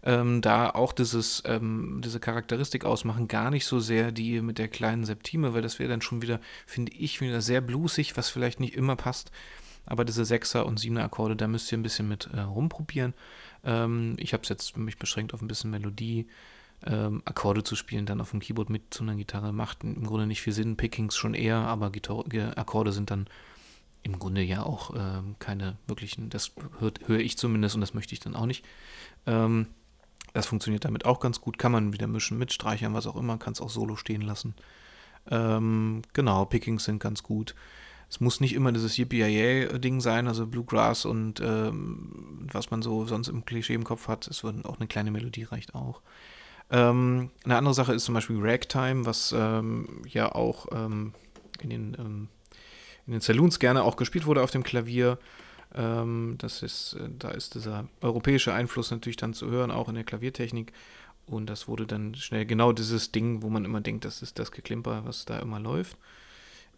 ähm, 0.03 0.41
da 0.41 0.69
auch 0.69 0.93
dieses, 0.93 1.41
ähm, 1.45 2.01
diese 2.03 2.19
Charakteristik 2.19 2.85
ausmachen. 2.85 3.27
Gar 3.27 3.49
nicht 3.49 3.65
so 3.65 3.79
sehr 3.79 4.11
die 4.11 4.41
mit 4.41 4.57
der 4.57 4.67
kleinen 4.67 5.05
Septime, 5.05 5.53
weil 5.53 5.61
das 5.61 5.79
wäre 5.79 5.89
dann 5.89 6.01
schon 6.01 6.21
wieder, 6.21 6.39
finde 6.65 6.93
ich, 6.93 7.21
wieder 7.21 7.41
sehr 7.41 7.61
bluesig, 7.61 8.15
was 8.15 8.29
vielleicht 8.29 8.59
nicht 8.59 8.75
immer 8.75 8.95
passt. 8.95 9.31
Aber 9.85 10.05
diese 10.05 10.25
Sechser- 10.25 10.65
und 10.65 10.79
Siebener 10.79 11.05
Akkorde, 11.05 11.35
da 11.35 11.47
müsst 11.47 11.71
ihr 11.71 11.77
ein 11.77 11.83
bisschen 11.83 12.07
mit 12.07 12.29
äh, 12.33 12.41
rumprobieren. 12.41 13.13
Ähm, 13.63 14.15
ich 14.19 14.33
habe 14.33 14.43
es 14.43 14.49
jetzt 14.49 14.77
mich 14.77 14.97
beschränkt 14.97 15.33
auf 15.33 15.41
ein 15.41 15.47
bisschen 15.47 15.71
Melodie. 15.71 16.27
Ähm, 16.85 17.23
Akkorde 17.25 17.63
zu 17.63 17.75
spielen, 17.75 18.05
dann 18.05 18.21
auf 18.21 18.31
dem 18.31 18.39
Keyboard 18.39 18.69
mit 18.69 18.93
zu 18.93 19.01
einer 19.01 19.15
Gitarre, 19.15 19.51
macht 19.51 19.83
im 19.83 20.05
Grunde 20.05 20.27
nicht 20.27 20.41
viel 20.41 20.53
Sinn. 20.53 20.77
Pickings 20.77 21.15
schon 21.15 21.33
eher, 21.33 21.57
aber 21.57 21.89
Gitar 21.89 22.23
Akkorde 22.55 22.91
sind 22.91 23.09
dann 23.09 23.27
im 24.07 24.19
Grunde 24.19 24.41
ja 24.41 24.63
auch 24.63 24.93
ähm, 24.95 25.35
keine 25.39 25.77
wirklichen, 25.85 26.29
das 26.29 26.53
höre 26.79 27.19
ich 27.19 27.37
zumindest 27.37 27.75
und 27.75 27.81
das 27.81 27.93
möchte 27.93 28.13
ich 28.13 28.19
dann 28.19 28.35
auch 28.35 28.45
nicht. 28.45 28.65
Ähm, 29.25 29.67
das 30.33 30.47
funktioniert 30.47 30.85
damit 30.85 31.05
auch 31.05 31.19
ganz 31.19 31.41
gut. 31.41 31.57
Kann 31.57 31.73
man 31.73 31.93
wieder 31.93 32.07
mischen, 32.07 32.37
mit 32.37 32.53
Streichern, 32.53 32.93
was 32.93 33.05
auch 33.05 33.17
immer, 33.17 33.37
kann 33.37 33.53
es 33.53 33.61
auch 33.61 33.69
solo 33.69 33.95
stehen 33.95 34.21
lassen. 34.21 34.55
Ähm, 35.29 36.03
genau, 36.13 36.45
Pickings 36.45 36.85
sind 36.85 36.99
ganz 36.99 37.21
gut. 37.21 37.53
Es 38.09 38.21
muss 38.21 38.39
nicht 38.39 38.53
immer 38.53 38.71
dieses 38.71 38.97
Yippie-Ding 38.97 39.99
sein, 39.99 40.29
also 40.29 40.47
Bluegrass 40.47 41.03
und 41.03 41.41
ähm, 41.41 42.47
was 42.49 42.71
man 42.71 42.81
so 42.81 43.05
sonst 43.05 43.27
im 43.27 43.43
Klischee 43.43 43.73
im 43.73 43.83
Kopf 43.83 44.07
hat. 44.07 44.27
Es 44.27 44.45
wird 44.45 44.63
auch 44.65 44.77
eine 44.77 44.87
kleine 44.87 45.11
Melodie 45.11 45.43
reicht 45.43 45.75
auch. 45.75 46.01
Ähm, 46.69 47.29
eine 47.43 47.57
andere 47.57 47.73
Sache 47.73 47.93
ist 47.93 48.05
zum 48.05 48.15
Beispiel 48.15 48.37
Ragtime, 48.39 49.05
was 49.05 49.35
ähm, 49.37 50.01
ja 50.07 50.31
auch 50.31 50.67
in 50.71 51.69
den 51.69 52.29
in 53.07 53.13
den 53.13 53.21
Saloons 53.21 53.59
gerne 53.59 53.83
auch 53.83 53.95
gespielt 53.95 54.25
wurde 54.25 54.43
auf 54.43 54.51
dem 54.51 54.63
Klavier. 54.63 55.17
Ähm, 55.73 56.35
das 56.37 56.61
ist, 56.61 56.93
äh, 56.93 57.09
da 57.17 57.31
ist 57.31 57.55
dieser 57.55 57.87
europäische 58.01 58.53
Einfluss 58.53 58.91
natürlich 58.91 59.17
dann 59.17 59.33
zu 59.33 59.49
hören, 59.49 59.71
auch 59.71 59.89
in 59.89 59.95
der 59.95 60.03
Klaviertechnik. 60.03 60.73
Und 61.25 61.47
das 61.49 61.67
wurde 61.67 61.85
dann 61.85 62.15
schnell 62.15 62.45
genau 62.45 62.71
dieses 62.71 63.11
Ding, 63.11 63.41
wo 63.41 63.49
man 63.49 63.65
immer 63.65 63.81
denkt, 63.81 64.05
das 64.05 64.21
ist 64.21 64.39
das 64.39 64.51
Geklimper, 64.51 65.03
was 65.05 65.25
da 65.25 65.39
immer 65.39 65.59
läuft. 65.59 65.97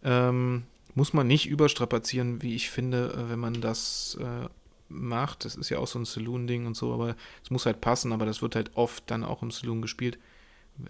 Ähm, 0.02 0.64
muss 0.94 1.12
man 1.12 1.26
nicht 1.26 1.48
überstrapazieren, 1.48 2.42
wie 2.42 2.54
ich 2.54 2.70
finde, 2.70 3.12
äh, 3.12 3.30
wenn 3.30 3.38
man 3.38 3.60
das 3.60 4.16
äh, 4.20 4.48
macht. 4.88 5.44
Das 5.44 5.56
ist 5.56 5.68
ja 5.68 5.78
auch 5.78 5.86
so 5.86 5.98
ein 5.98 6.04
Saloon-Ding 6.04 6.66
und 6.66 6.76
so, 6.76 6.92
aber 6.92 7.16
es 7.42 7.50
muss 7.50 7.66
halt 7.66 7.80
passen, 7.80 8.12
aber 8.12 8.26
das 8.26 8.42
wird 8.42 8.56
halt 8.56 8.72
oft 8.74 9.04
dann 9.10 9.24
auch 9.24 9.42
im 9.42 9.50
Saloon 9.50 9.82
gespielt, 9.82 10.18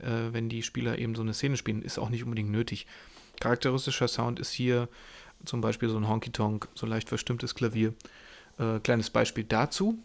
äh, 0.01 0.33
wenn 0.33 0.49
die 0.49 0.63
Spieler 0.63 0.99
eben 0.99 1.15
so 1.15 1.23
eine 1.23 1.35
Szene 1.35 1.57
spielen. 1.57 1.83
Ist 1.83 1.99
auch 1.99 2.11
nicht 2.11 2.25
unbedingt 2.25 2.51
nötig. 2.51 2.87
Charakteristischer 3.41 4.09
Sound 4.09 4.39
ist 4.41 4.53
hier 4.53 4.89
zum 5.45 5.61
Beispiel 5.61 5.89
so 5.89 5.97
ein 5.97 6.09
Honky-Tonk, 6.09 6.69
so 6.75 6.87
leicht 6.87 7.09
verstimmtes 7.09 7.55
Klavier. 7.55 7.95
Äh, 8.59 8.81
kleines 8.81 9.11
Beispiel 9.11 9.45
dazu. 9.45 9.99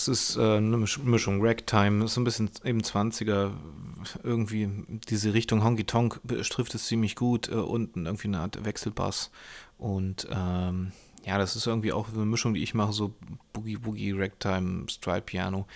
Es 0.00 0.08
ist 0.08 0.36
äh, 0.36 0.56
eine 0.56 0.76
Mischung, 0.76 1.44
Ragtime, 1.44 2.04
ist 2.04 2.14
so 2.14 2.20
ein 2.20 2.24
bisschen 2.24 2.50
eben 2.64 2.80
20er, 2.80 3.52
irgendwie 4.22 4.68
diese 5.08 5.34
Richtung 5.34 5.62
Honky 5.62 5.84
Tonk 5.84 6.20
trifft 6.48 6.74
es 6.74 6.86
ziemlich 6.86 7.16
gut, 7.16 7.48
äh, 7.48 7.54
unten 7.54 8.06
irgendwie 8.06 8.28
eine 8.28 8.40
Art 8.40 8.64
Wechselbass. 8.64 9.30
Und 9.78 10.26
ähm, 10.30 10.92
ja, 11.24 11.38
das 11.38 11.56
ist 11.56 11.66
irgendwie 11.66 11.92
auch 11.92 12.08
eine 12.12 12.24
Mischung, 12.24 12.54
die 12.54 12.62
ich 12.62 12.74
mache, 12.74 12.92
so 12.92 13.14
Boogie 13.52 13.76
Boogie, 13.76 14.12
Ragtime, 14.12 14.88
Stride 14.88 15.22
Piano 15.22 15.66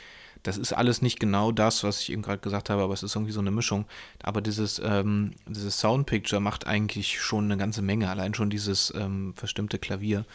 das 0.45 0.59
ist 0.59 0.75
alles 0.75 1.01
nicht 1.01 1.19
genau 1.19 1.53
das, 1.53 1.85
was 1.85 2.01
ich 2.01 2.13
eben 2.13 2.21
gerade 2.21 2.39
gesagt 2.39 2.69
habe, 2.69 2.83
aber 2.83 2.93
es 2.93 3.03
ist 3.03 3.17
irgendwie 3.17 3.33
so 3.33 3.41
eine 3.41 3.51
Mischung. 3.51 3.87
Aber 4.23 4.43
dieses, 4.43 4.81
ähm, 4.85 5.33
dieses 5.47 5.81
Soundpicture 5.81 6.39
macht 6.39 6.67
eigentlich 6.67 7.19
schon 7.19 7.47
eine 7.47 7.57
ganze 7.57 7.81
Menge. 7.81 8.11
Allein 8.11 8.35
schon 8.35 8.51
dieses 8.51 8.93
ähm, 8.95 9.33
verstimmte 9.35 9.79
Klavier 9.79 10.27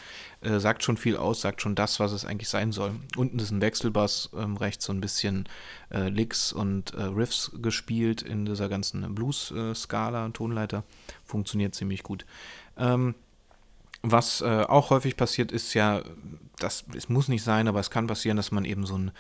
äh, 0.42 0.58
sagt 0.58 0.84
schon 0.84 0.98
viel 0.98 1.16
aus, 1.16 1.42
sagt 1.42 1.62
schon 1.62 1.76
das, 1.76 2.00
was 2.00 2.12
es 2.12 2.26
eigentlich 2.26 2.50
sein 2.50 2.72
soll. 2.72 2.96
Unten 3.18 3.38
ist 3.38 3.52
ein 3.52 3.62
Wechselbass, 3.62 4.32
ähm, 4.36 4.58
rechts 4.58 4.86
so 4.86 4.94
ein 4.94 5.00
bisschen 5.00 5.48
äh, 5.92 6.10
Licks 6.10 6.54
und 6.54 6.96
äh, 6.96 7.04
Riffs 7.04 7.52
gespielt 7.62 8.24
in 8.24 8.46
dieser 8.46 8.68
ganzen 8.68 9.14
Blues-Skala, 9.14 10.26
und 10.26 10.34
Tonleiter. 10.34 10.86
Funktioniert 11.24 11.76
ziemlich 11.76 12.02
gut. 12.02 12.26
Ähm, 12.78 13.14
was 14.02 14.42
äh, 14.42 14.66
auch 14.68 14.90
häufig 14.90 15.18
passiert, 15.18 15.52
ist 15.52 15.76
ja, 15.76 16.02
das, 16.58 16.86
es 16.96 17.10
muss 17.10 17.28
nicht 17.28 17.44
sein, 17.44 17.68
aber 17.68 17.80
es 17.80 17.92
kann 17.92 18.08
passieren, 18.08 18.38
dass 18.38 18.52
man 18.52 18.66
eben 18.66 18.88
so 18.88 18.98
ein 18.98 19.12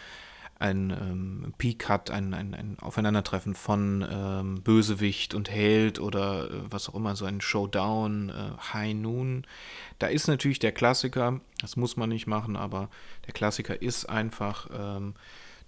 ein 0.59 0.89
ähm, 0.91 1.53
Peak 1.57 1.87
hat, 1.87 2.11
ein, 2.11 2.33
ein, 2.33 2.53
ein 2.53 2.77
Aufeinandertreffen 2.79 3.55
von 3.55 4.05
ähm, 4.09 4.61
Bösewicht 4.61 5.33
und 5.33 5.49
Held 5.49 5.99
oder 5.99 6.51
äh, 6.51 6.61
was 6.69 6.89
auch 6.89 6.95
immer, 6.95 7.15
so 7.15 7.23
ein 7.25 7.39
Showdown, 7.39 8.29
äh, 8.29 8.73
High 8.73 8.93
Noon. 8.93 9.47
Da 9.99 10.07
ist 10.07 10.27
natürlich 10.27 10.59
der 10.59 10.73
Klassiker, 10.73 11.39
das 11.61 11.77
muss 11.77 11.95
man 11.95 12.09
nicht 12.09 12.27
machen, 12.27 12.57
aber 12.57 12.89
der 13.25 13.33
Klassiker 13.33 13.81
ist 13.81 14.09
einfach 14.09 14.67
ähm, 14.73 15.13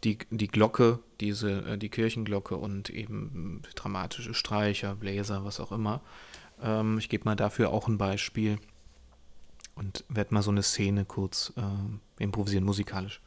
die, 0.04 0.18
die 0.30 0.50
Glocke, 0.50 1.00
diese, 1.22 1.64
äh, 1.66 1.78
die 1.78 1.90
Kirchenglocke 1.90 2.58
und 2.58 2.90
eben 2.90 3.62
dramatische 3.76 4.34
Streicher, 4.34 4.96
Bläser, 4.96 5.46
was 5.46 5.62
auch 5.62 5.72
immer. 5.72 6.02
Ähm, 6.62 6.98
ich 6.98 7.08
gebe 7.08 7.24
mal 7.24 7.36
dafür 7.36 7.70
auch 7.70 7.88
ein 7.88 7.98
Beispiel 7.98 8.58
und 9.76 10.04
werde 10.10 10.34
mal 10.34 10.44
so 10.44 10.52
eine 10.52 10.64
Szene 10.64 11.06
kurz 11.06 11.54
äh, 11.56 12.22
improvisieren, 12.22 12.66
musikalisch. 12.66 13.22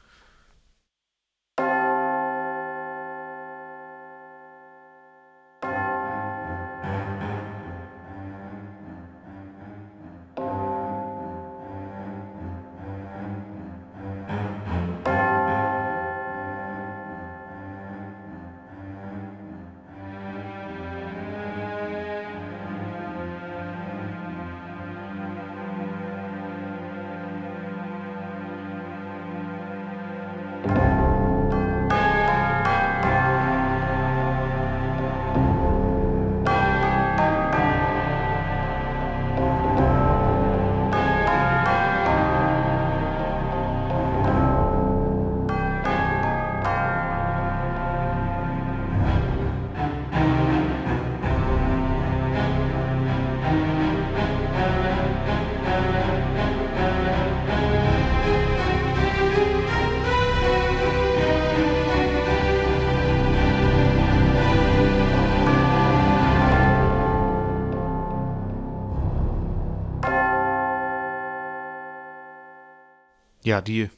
Ja, 73.45 73.61
die 73.61 73.89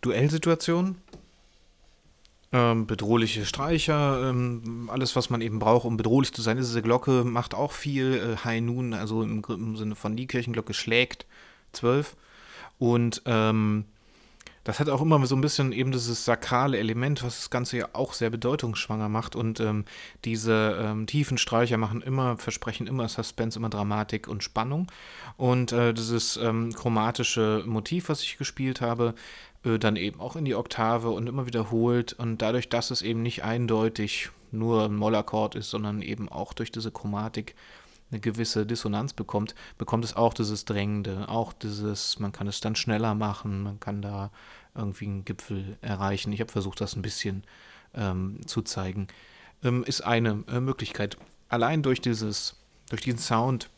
Duellsituation. 0.00 0.96
Ähm, 2.52 2.86
bedrohliche 2.86 3.44
Streicher, 3.46 4.30
ähm, 4.30 4.88
alles, 4.92 5.16
was 5.16 5.28
man 5.28 5.40
eben 5.40 5.58
braucht, 5.58 5.84
um 5.84 5.96
bedrohlich 5.96 6.32
zu 6.32 6.40
sein. 6.40 6.56
Diese 6.56 6.82
Glocke 6.82 7.24
macht 7.24 7.52
auch 7.52 7.72
viel. 7.72 8.14
Äh, 8.14 8.44
High 8.44 8.60
Noon, 8.60 8.94
also 8.94 9.22
im, 9.24 9.42
im, 9.48 9.76
Sinne 9.76 9.96
von 9.96 10.16
die 10.16 10.28
Kirchenglocke 10.28 10.72
schlägt 10.72 11.26
zwölf. 11.72 12.16
Und 12.78 13.22
ähm, 13.26 13.86
das 14.64 14.80
hat 14.80 14.88
auch 14.88 15.02
immer 15.02 15.24
so 15.26 15.36
ein 15.36 15.42
bisschen 15.42 15.72
eben 15.72 15.92
dieses 15.92 16.24
sakrale 16.24 16.78
Element, 16.78 17.22
was 17.22 17.36
das 17.36 17.50
Ganze 17.50 17.76
ja 17.76 17.88
auch 17.92 18.14
sehr 18.14 18.30
bedeutungsschwanger 18.30 19.10
macht. 19.10 19.36
Und 19.36 19.60
ähm, 19.60 19.84
diese 20.24 20.78
ähm, 20.80 21.06
tiefen 21.06 21.36
Streicher 21.36 21.76
machen 21.76 22.00
immer, 22.00 22.38
versprechen 22.38 22.86
immer 22.86 23.08
Suspense, 23.08 23.58
immer 23.58 23.68
Dramatik 23.68 24.26
und 24.26 24.42
Spannung. 24.42 24.90
Und 25.36 25.72
äh, 25.72 25.92
dieses 25.92 26.38
ähm, 26.38 26.72
chromatische 26.74 27.62
Motiv, 27.66 28.08
was 28.08 28.22
ich 28.22 28.38
gespielt 28.38 28.80
habe, 28.80 29.14
äh, 29.64 29.78
dann 29.78 29.96
eben 29.96 30.18
auch 30.18 30.34
in 30.34 30.46
die 30.46 30.54
Oktave 30.54 31.10
und 31.10 31.28
immer 31.28 31.46
wiederholt. 31.46 32.14
Und 32.14 32.38
dadurch, 32.38 32.70
dass 32.70 32.90
es 32.90 33.02
eben 33.02 33.22
nicht 33.22 33.44
eindeutig 33.44 34.30
nur 34.50 34.86
ein 34.86 34.96
Mollakkord 34.96 35.56
ist, 35.56 35.68
sondern 35.68 36.00
eben 36.00 36.30
auch 36.30 36.54
durch 36.54 36.72
diese 36.72 36.90
Chromatik 36.90 37.54
eine 38.10 38.20
gewisse 38.20 38.66
Dissonanz 38.66 39.12
bekommt, 39.12 39.54
bekommt 39.78 40.04
es 40.04 40.14
auch 40.16 40.34
dieses 40.34 40.64
Drängende, 40.64 41.28
auch 41.28 41.52
dieses, 41.52 42.18
man 42.18 42.32
kann 42.32 42.46
es 42.46 42.60
dann 42.60 42.76
schneller 42.76 43.14
machen, 43.14 43.62
man 43.62 43.80
kann 43.80 44.02
da 44.02 44.30
irgendwie 44.74 45.06
einen 45.06 45.24
Gipfel 45.24 45.76
erreichen. 45.80 46.32
Ich 46.32 46.40
habe 46.40 46.52
versucht, 46.52 46.80
das 46.80 46.96
ein 46.96 47.02
bisschen 47.02 47.44
ähm, 47.94 48.40
zu 48.46 48.62
zeigen. 48.62 49.08
Ähm, 49.62 49.84
ist 49.84 50.02
eine 50.02 50.44
äh, 50.48 50.60
Möglichkeit. 50.60 51.16
Allein 51.48 51.82
durch 51.82 52.00
dieses, 52.00 52.56
durch 52.90 53.02
diesen 53.02 53.18
Sound 53.18 53.70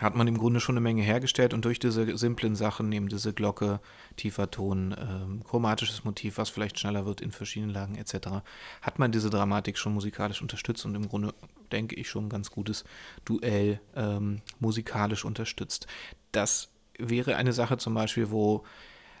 hat 0.00 0.14
man 0.14 0.28
im 0.28 0.38
Grunde 0.38 0.60
schon 0.60 0.74
eine 0.74 0.80
Menge 0.80 1.02
hergestellt 1.02 1.54
und 1.54 1.64
durch 1.64 1.78
diese 1.78 2.16
simplen 2.16 2.56
Sachen, 2.56 2.90
eben 2.92 3.08
diese 3.08 3.32
Glocke, 3.32 3.80
tiefer 4.16 4.50
Ton, 4.50 4.94
ähm, 4.98 5.42
chromatisches 5.44 6.04
Motiv, 6.04 6.38
was 6.38 6.48
vielleicht 6.48 6.78
schneller 6.78 7.06
wird 7.06 7.20
in 7.20 7.32
verschiedenen 7.32 7.72
Lagen 7.72 7.96
etc., 7.96 8.42
hat 8.82 8.98
man 8.98 9.12
diese 9.12 9.30
Dramatik 9.30 9.78
schon 9.78 9.94
musikalisch 9.94 10.42
unterstützt 10.42 10.84
und 10.84 10.94
im 10.94 11.08
Grunde 11.08 11.34
denke 11.72 11.96
ich 11.96 12.08
schon 12.08 12.26
ein 12.26 12.30
ganz 12.30 12.50
gutes 12.50 12.84
Duell 13.24 13.80
ähm, 13.94 14.40
musikalisch 14.58 15.24
unterstützt. 15.24 15.86
Das 16.32 16.70
wäre 16.98 17.36
eine 17.36 17.52
Sache 17.52 17.78
zum 17.78 17.94
Beispiel, 17.94 18.30
wo 18.30 18.64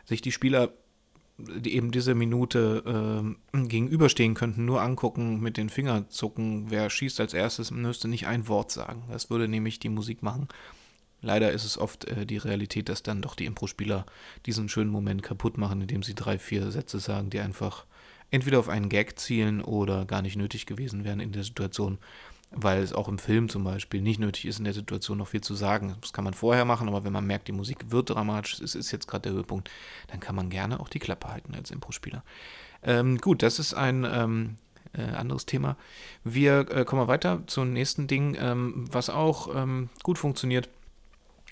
sich 0.04 0.22
die 0.22 0.32
Spieler 0.32 0.72
die 1.46 1.74
eben 1.74 1.90
diese 1.90 2.14
Minute 2.14 3.34
äh, 3.54 3.58
gegenüberstehen 3.66 4.34
könnten, 4.34 4.64
nur 4.64 4.82
angucken, 4.82 5.40
mit 5.40 5.56
den 5.56 5.68
Fingern 5.68 6.08
zucken, 6.10 6.66
wer 6.70 6.90
schießt 6.90 7.20
als 7.20 7.34
erstes, 7.34 7.70
müsste 7.70 8.08
nicht 8.08 8.26
ein 8.26 8.48
Wort 8.48 8.70
sagen. 8.70 9.04
Das 9.10 9.30
würde 9.30 9.48
nämlich 9.48 9.78
die 9.78 9.88
Musik 9.88 10.22
machen. 10.22 10.48
Leider 11.22 11.52
ist 11.52 11.64
es 11.64 11.78
oft 11.78 12.04
äh, 12.06 12.26
die 12.26 12.38
Realität, 12.38 12.88
dass 12.88 13.02
dann 13.02 13.22
doch 13.22 13.34
die 13.34 13.46
Impro-Spieler 13.46 14.06
diesen 14.46 14.68
schönen 14.68 14.90
Moment 14.90 15.22
kaputt 15.22 15.58
machen, 15.58 15.80
indem 15.80 16.02
sie 16.02 16.14
drei, 16.14 16.38
vier 16.38 16.70
Sätze 16.70 16.98
sagen, 16.98 17.30
die 17.30 17.40
einfach 17.40 17.86
entweder 18.30 18.58
auf 18.58 18.68
einen 18.68 18.88
Gag 18.88 19.18
zielen 19.18 19.60
oder 19.62 20.04
gar 20.04 20.22
nicht 20.22 20.36
nötig 20.36 20.66
gewesen 20.66 21.04
wären 21.04 21.20
in 21.20 21.32
der 21.32 21.44
Situation 21.44 21.98
weil 22.50 22.82
es 22.82 22.92
auch 22.92 23.08
im 23.08 23.18
Film 23.18 23.48
zum 23.48 23.64
Beispiel 23.64 24.02
nicht 24.02 24.18
nötig 24.18 24.46
ist, 24.46 24.58
in 24.58 24.64
der 24.64 24.74
Situation 24.74 25.18
noch 25.18 25.28
viel 25.28 25.40
zu 25.40 25.54
sagen. 25.54 25.96
Das 26.00 26.12
kann 26.12 26.24
man 26.24 26.34
vorher 26.34 26.64
machen, 26.64 26.88
aber 26.88 27.04
wenn 27.04 27.12
man 27.12 27.26
merkt, 27.26 27.48
die 27.48 27.52
Musik 27.52 27.90
wird 27.90 28.10
dramatisch, 28.10 28.60
es 28.60 28.74
ist 28.74 28.90
jetzt 28.90 29.06
gerade 29.06 29.22
der 29.22 29.32
Höhepunkt, 29.32 29.70
dann 30.08 30.20
kann 30.20 30.34
man 30.34 30.50
gerne 30.50 30.80
auch 30.80 30.88
die 30.88 30.98
Klappe 30.98 31.28
halten 31.28 31.54
als 31.54 31.70
Impro-Spieler. 31.70 32.24
Ähm, 32.82 33.18
gut, 33.18 33.42
das 33.42 33.58
ist 33.58 33.74
ein 33.74 34.04
ähm, 34.10 34.56
äh, 34.94 35.02
anderes 35.02 35.46
Thema. 35.46 35.76
Wir 36.24 36.68
äh, 36.70 36.84
kommen 36.84 37.06
weiter 37.06 37.42
zum 37.46 37.72
nächsten 37.72 38.08
Ding, 38.08 38.36
ähm, 38.40 38.86
was 38.90 39.10
auch 39.10 39.54
ähm, 39.54 39.88
gut 40.02 40.18
funktioniert 40.18 40.68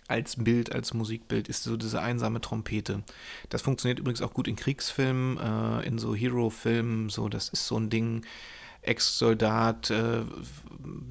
als 0.09 0.43
Bild, 0.43 0.75
als 0.75 0.95
Musikbild, 0.95 1.49
ist 1.49 1.63
so 1.63 1.77
diese 1.77 2.03
einsame 2.03 2.41
Trompete. 2.41 3.03
Das 3.51 3.63
funktioniert 3.63 3.99
übrigens 3.99 4.23
auch 4.23 4.35
gut 4.35 4.49
in 4.49 4.57
Kriegsfilmen, 4.57 5.39
äh, 5.39 5.87
in 5.87 5.99
so 5.99 6.15
Hero-Filmen, 6.15 7.11
so, 7.11 7.29
das 7.29 7.49
ist 7.51 7.67
so 7.67 7.79
ein 7.79 7.91
Ding, 7.91 8.25
Ex-Soldat, 8.83 9.91
äh, 9.91 10.23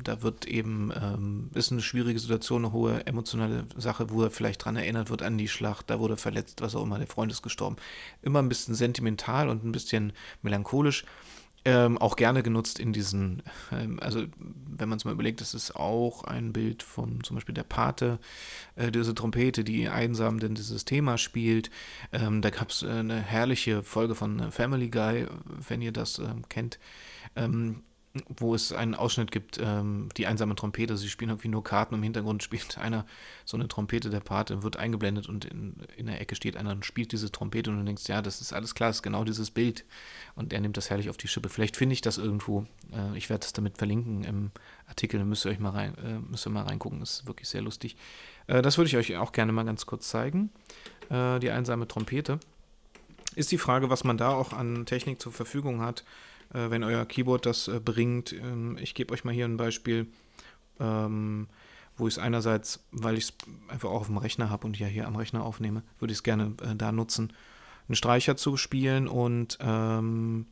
da 0.03 0.21
wird 0.23 0.45
eben, 0.45 0.91
ähm, 0.99 1.49
ist 1.53 1.71
eine 1.71 1.81
schwierige 1.81 2.19
Situation, 2.19 2.65
eine 2.65 2.73
hohe 2.73 3.05
emotionale 3.05 3.65
Sache, 3.75 4.09
wo 4.09 4.23
er 4.23 4.31
vielleicht 4.31 4.65
dran 4.65 4.77
erinnert 4.77 5.09
wird 5.09 5.21
an 5.21 5.37
die 5.37 5.47
Schlacht, 5.47 5.89
da 5.89 5.99
wurde 5.99 6.17
verletzt, 6.17 6.61
was 6.61 6.75
auch 6.75 6.83
immer, 6.83 6.97
der 6.97 7.07
Freund 7.07 7.31
ist 7.31 7.41
gestorben. 7.41 7.75
Immer 8.21 8.41
ein 8.41 8.49
bisschen 8.49 8.73
sentimental 8.73 9.49
und 9.49 9.63
ein 9.63 9.71
bisschen 9.71 10.13
melancholisch. 10.41 11.05
Ähm, 11.67 11.97
auch 11.97 12.15
gerne 12.15 12.43
genutzt 12.43 12.79
in 12.79 12.93
diesen, 12.93 13.43
ähm, 13.73 13.99
also 13.99 14.23
wenn 14.45 14.87
man 14.87 14.99
es 14.99 15.03
mal 15.03 15.11
überlegt, 15.11 15.41
das 15.41 15.53
ist 15.53 15.75
auch 15.75 16.23
ein 16.23 16.53
Bild 16.53 16.81
von 16.81 17.21
zum 17.25 17.35
Beispiel 17.35 17.55
der 17.55 17.65
Pate, 17.65 18.19
äh, 18.77 18.89
diese 18.89 19.13
Trompete, 19.13 19.65
die 19.65 19.89
einsam 19.89 20.39
denn 20.39 20.55
dieses 20.55 20.85
Thema 20.85 21.17
spielt. 21.17 21.69
Ähm, 22.13 22.41
da 22.41 22.51
gab 22.51 22.69
es 22.69 22.83
äh, 22.83 22.87
eine 22.87 23.19
herrliche 23.19 23.83
Folge 23.83 24.15
von 24.15 24.49
Family 24.49 24.89
Guy, 24.89 25.27
wenn 25.67 25.81
ihr 25.81 25.91
das 25.91 26.19
ähm, 26.19 26.47
kennt 26.47 26.79
ähm, 27.35 27.83
wo 28.27 28.55
es 28.55 28.71
einen 28.71 28.95
Ausschnitt 28.95 29.31
gibt, 29.31 29.59
ähm, 29.61 30.09
die 30.17 30.27
einsame 30.27 30.55
Trompete. 30.55 30.97
Sie 30.97 31.09
spielen 31.09 31.29
irgendwie 31.29 31.47
nur 31.47 31.63
Karten, 31.63 31.95
im 31.95 32.03
Hintergrund 32.03 32.43
spielt 32.43 32.77
einer 32.79 33.05
so 33.45 33.57
eine 33.57 33.67
Trompete, 33.67 34.09
der 34.09 34.19
Pate 34.19 34.63
wird 34.63 34.77
eingeblendet 34.77 35.29
und 35.29 35.45
in, 35.45 35.75
in 35.95 36.07
der 36.07 36.21
Ecke 36.21 36.35
steht 36.35 36.57
einer 36.57 36.71
und 36.71 36.85
spielt 36.85 37.11
diese 37.11 37.31
Trompete 37.31 37.69
und 37.69 37.79
du 37.79 37.83
denkst, 37.83 38.07
ja, 38.07 38.21
das 38.21 38.41
ist 38.41 38.53
alles 38.53 38.75
klar, 38.75 38.89
das 38.89 38.97
ist 38.97 39.03
genau 39.03 39.23
dieses 39.23 39.51
Bild. 39.51 39.85
Und 40.35 40.53
er 40.53 40.61
nimmt 40.61 40.77
das 40.77 40.89
herrlich 40.89 41.09
auf 41.09 41.17
die 41.17 41.27
Schippe. 41.27 41.49
Vielleicht 41.49 41.77
finde 41.77 41.93
ich 41.93 42.01
das 42.01 42.17
irgendwo. 42.17 42.65
Äh, 42.93 43.17
ich 43.17 43.29
werde 43.29 43.45
es 43.45 43.53
damit 43.53 43.77
verlinken 43.77 44.23
im 44.23 44.51
Artikel, 44.87 45.23
müsst 45.23 45.45
ihr 45.45 45.51
euch 45.51 45.59
mal 45.59 45.71
rein, 45.71 45.95
äh, 45.97 46.19
müsst 46.19 46.47
ihr 46.47 46.51
mal 46.51 46.63
reingucken, 46.63 46.99
das 46.99 47.19
ist 47.19 47.27
wirklich 47.27 47.49
sehr 47.49 47.61
lustig. 47.61 47.95
Äh, 48.47 48.61
das 48.61 48.77
würde 48.77 48.87
ich 48.87 48.97
euch 48.97 49.17
auch 49.17 49.31
gerne 49.31 49.51
mal 49.51 49.65
ganz 49.65 49.85
kurz 49.85 50.07
zeigen. 50.09 50.49
Äh, 51.09 51.39
die 51.39 51.51
einsame 51.51 51.87
Trompete. 51.87 52.39
Ist 53.35 53.51
die 53.51 53.57
Frage, 53.57 53.89
was 53.89 54.03
man 54.03 54.17
da 54.17 54.31
auch 54.31 54.51
an 54.51 54.85
Technik 54.85 55.21
zur 55.21 55.31
Verfügung 55.31 55.81
hat 55.81 56.03
äh, 56.53 56.69
wenn 56.69 56.83
euer 56.83 57.05
Keyboard 57.05 57.45
das 57.45 57.67
äh, 57.67 57.79
bringt. 57.79 58.33
Ähm, 58.33 58.77
ich 58.81 58.93
gebe 58.93 59.13
euch 59.13 59.23
mal 59.23 59.33
hier 59.33 59.45
ein 59.45 59.57
Beispiel, 59.57 60.07
ähm, 60.79 61.47
wo 61.95 62.07
ich 62.07 62.15
es 62.15 62.19
einerseits, 62.19 62.83
weil 62.91 63.17
ich 63.17 63.25
es 63.25 63.33
einfach 63.69 63.89
auch 63.89 64.01
auf 64.01 64.07
dem 64.07 64.17
Rechner 64.17 64.49
habe 64.49 64.67
und 64.67 64.77
ja 64.77 64.87
hier 64.87 65.07
am 65.07 65.15
Rechner 65.15 65.43
aufnehme, 65.43 65.83
würde 65.99 66.11
ich 66.11 66.19
es 66.19 66.23
gerne 66.23 66.53
äh, 66.61 66.75
da 66.75 66.91
nutzen, 66.91 67.33
einen 67.87 67.95
Streicher 67.95 68.37
zu 68.37 68.57
spielen 68.57 69.07
und 69.07 69.57
ähm, 69.61 70.45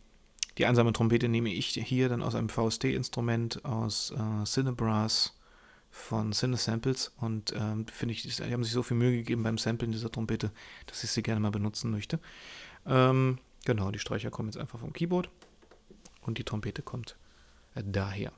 Die 0.58 0.66
einsame 0.66 0.94
Trompete 0.94 1.28
nehme 1.28 1.54
ich 1.54 1.68
hier 1.68 2.08
dann 2.10 2.24
aus 2.24 2.34
einem 2.36 2.50
VST-Instrument 2.50 3.66
aus 3.66 4.12
äh, 4.12 4.46
Cinebrass 4.46 5.38
von 5.92 6.32
Cinesamples 6.34 7.14
und 7.18 7.54
ähm, 7.56 7.86
finde 7.88 8.14
ich, 8.14 8.24
die 8.24 8.54
haben 8.54 8.64
sich 8.64 8.74
so 8.74 8.84
viel 8.84 8.98
Mühe 8.98 9.12
gegeben 9.12 9.44
beim 9.44 9.58
Samplen 9.58 9.92
dieser 9.92 10.12
Trompete, 10.12 10.52
dass 10.86 11.04
ich 11.04 11.12
sie 11.12 11.24
gerne 11.24 11.42
mal 11.42 11.52
benutzen 11.52 11.92
möchte. 11.92 12.20
Ähm, 12.86 13.40
genau, 13.66 13.92
die 13.92 14.00
Streicher 14.00 14.30
kommen 14.30 14.50
jetzt 14.50 14.58
einfach 14.58 14.80
vom 14.80 14.94
Keyboard 14.94 15.30
und 16.28 16.38
die 16.38 16.44
Trompete 16.44 16.82
kommt 16.82 17.18
daher. 17.76 18.32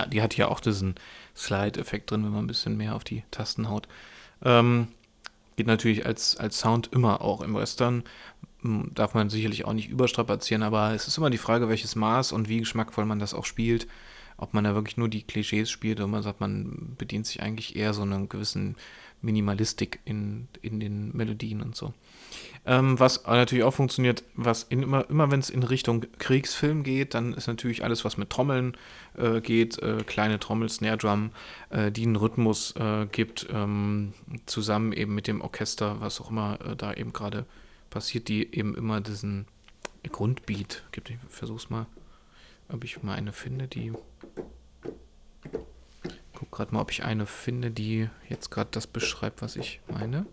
Ja, 0.00 0.06
die 0.06 0.22
hat 0.22 0.36
ja 0.36 0.48
auch 0.48 0.60
diesen 0.60 0.94
Slide-Effekt 1.36 2.10
drin, 2.10 2.24
wenn 2.24 2.32
man 2.32 2.44
ein 2.44 2.48
bisschen 2.48 2.76
mehr 2.76 2.94
auf 2.96 3.04
die 3.04 3.22
Tasten 3.30 3.68
haut. 3.68 3.86
Ähm, 4.42 4.88
geht 5.56 5.66
natürlich 5.66 6.06
als, 6.06 6.36
als 6.38 6.58
Sound 6.58 6.88
immer 6.92 7.20
auch 7.20 7.42
im 7.42 7.54
Western. 7.54 8.02
Darf 8.62 9.12
man 9.14 9.28
sicherlich 9.28 9.66
auch 9.66 9.74
nicht 9.74 9.90
überstrapazieren, 9.90 10.62
aber 10.62 10.94
es 10.94 11.06
ist 11.06 11.18
immer 11.18 11.28
die 11.28 11.38
Frage, 11.38 11.68
welches 11.68 11.96
Maß 11.96 12.32
und 12.32 12.48
wie 12.48 12.60
geschmackvoll 12.60 13.04
man 13.04 13.18
das 13.18 13.34
auch 13.34 13.44
spielt. 13.44 13.86
Ob 14.38 14.54
man 14.54 14.64
da 14.64 14.74
wirklich 14.74 14.96
nur 14.96 15.08
die 15.10 15.22
Klischees 15.22 15.70
spielt 15.70 16.00
oder 16.00 16.06
man 16.06 16.22
sagt, 16.22 16.40
man 16.40 16.94
bedient 16.96 17.26
sich 17.26 17.42
eigentlich 17.42 17.76
eher 17.76 17.92
so 17.92 18.02
einer 18.02 18.26
gewissen 18.26 18.76
Minimalistik 19.22 20.00
in, 20.04 20.48
in 20.62 20.80
den 20.80 21.16
Melodien 21.16 21.60
und 21.60 21.76
so. 21.76 21.92
Ähm, 22.66 22.98
was 23.00 23.24
natürlich 23.24 23.64
auch 23.64 23.74
funktioniert, 23.74 24.22
was 24.34 24.64
in, 24.64 24.82
immer, 24.82 25.08
immer 25.08 25.30
wenn 25.30 25.40
es 25.40 25.50
in 25.50 25.62
Richtung 25.62 26.04
Kriegsfilm 26.18 26.82
geht, 26.82 27.14
dann 27.14 27.32
ist 27.32 27.46
natürlich 27.46 27.84
alles, 27.84 28.04
was 28.04 28.18
mit 28.18 28.30
Trommeln 28.30 28.76
äh, 29.16 29.40
geht, 29.40 29.78
äh, 29.78 30.04
kleine 30.06 30.38
Trommel, 30.38 30.68
Snare 30.68 30.98
Drum, 30.98 31.30
äh, 31.70 31.90
die 31.90 32.04
einen 32.04 32.16
Rhythmus 32.16 32.74
äh, 32.76 33.06
gibt, 33.10 33.46
ähm, 33.50 34.12
zusammen 34.46 34.92
eben 34.92 35.14
mit 35.14 35.26
dem 35.26 35.40
Orchester, 35.40 36.00
was 36.00 36.20
auch 36.20 36.30
immer 36.30 36.58
äh, 36.60 36.76
da 36.76 36.92
eben 36.92 37.12
gerade 37.12 37.46
passiert, 37.88 38.28
die 38.28 38.54
eben 38.54 38.74
immer 38.74 39.00
diesen 39.00 39.46
Grundbeat 40.10 40.84
gibt. 40.92 41.10
Ich 41.10 41.16
versuch's 41.28 41.70
mal, 41.70 41.86
ob 42.68 42.84
ich 42.84 43.02
mal 43.02 43.14
eine 43.14 43.32
finde, 43.32 43.68
die 43.68 43.92
guck 46.40 46.50
gerade 46.52 46.74
mal, 46.74 46.80
ob 46.80 46.90
ich 46.90 47.04
eine 47.04 47.26
finde, 47.26 47.70
die 47.70 48.08
jetzt 48.28 48.50
gerade 48.50 48.70
das 48.72 48.86
beschreibt, 48.86 49.42
was 49.42 49.56
ich 49.56 49.80
meine. 49.88 50.24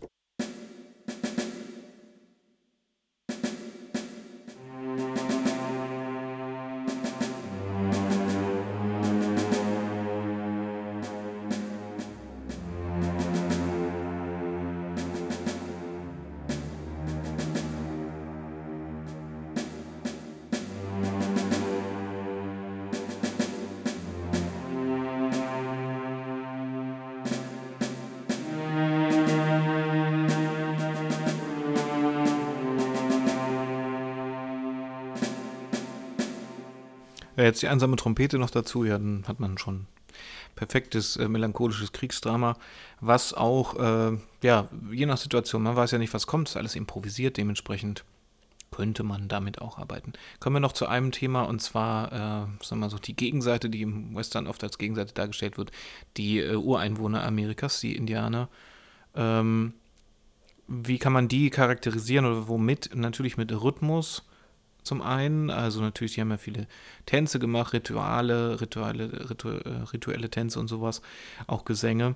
Ja, 37.38 37.44
jetzt 37.44 37.62
die 37.62 37.68
einsame 37.68 37.96
Trompete 37.96 38.40
noch 38.40 38.50
dazu, 38.50 38.84
ja, 38.84 38.98
dann 38.98 39.24
hat 39.28 39.40
man 39.40 39.58
schon 39.58 39.86
perfektes 40.56 41.18
äh, 41.18 41.28
melancholisches 41.28 41.92
Kriegsdrama, 41.92 42.58
was 43.00 43.34
auch, 43.34 43.76
äh, 43.80 44.18
ja, 44.42 44.68
je 44.92 45.06
nach 45.06 45.18
Situation, 45.18 45.62
man 45.62 45.76
weiß 45.76 45.92
ja 45.92 46.00
nicht, 46.00 46.14
was 46.16 46.26
kommt, 46.26 46.50
ist 46.50 46.58
alles 46.58 46.76
improvisiert, 46.76 47.38
dementsprechend 47.38 48.04
könnte 48.72 49.04
man 49.04 49.28
damit 49.28 49.62
auch 49.62 49.78
arbeiten. 49.78 50.14
Kommen 50.40 50.56
wir 50.56 50.60
noch 50.60 50.74
zu 50.74 50.88
einem 50.88 51.12
Thema 51.12 51.44
und 51.44 51.62
zwar, 51.62 52.12
äh, 52.12 52.16
sagen 52.16 52.58
wir 52.70 52.76
mal 52.78 52.90
so, 52.90 52.98
die 52.98 53.16
Gegenseite, 53.16 53.70
die 53.70 53.84
im 53.84 54.16
Western 54.16 54.48
oft 54.48 54.64
als 54.64 54.80
Gegenseite 54.80 55.14
dargestellt 55.14 55.58
wird, 55.58 55.72
die 56.18 56.40
äh, 56.40 56.56
Ureinwohner 56.56 57.24
Amerikas, 57.24 57.80
die 57.80 57.96
Indianer. 57.96 58.50
Ähm, 59.16 59.74
wie 60.68 60.98
kann 60.98 61.14
man 61.14 61.28
die 61.28 61.50
charakterisieren 61.50 62.26
oder 62.26 62.48
womit? 62.48 62.90
Natürlich 62.94 63.38
mit 63.38 63.52
Rhythmus 63.52 64.27
zum 64.88 65.02
einen. 65.02 65.50
Also 65.50 65.82
natürlich, 65.82 66.14
die 66.16 66.22
haben 66.22 66.32
ja 66.32 66.38
viele 66.38 66.68
Tänze 67.06 67.40
gemacht, 67.40 67.74
Rituale, 67.74 68.60
Rituale, 68.60 69.30
Ritu 69.30 69.50
äh, 69.50 69.70
rituelle 69.94 70.30
Tänze 70.30 70.60
und 70.60 70.68
sowas, 70.68 71.02
auch 71.46 71.66
Gesänge. 71.66 72.16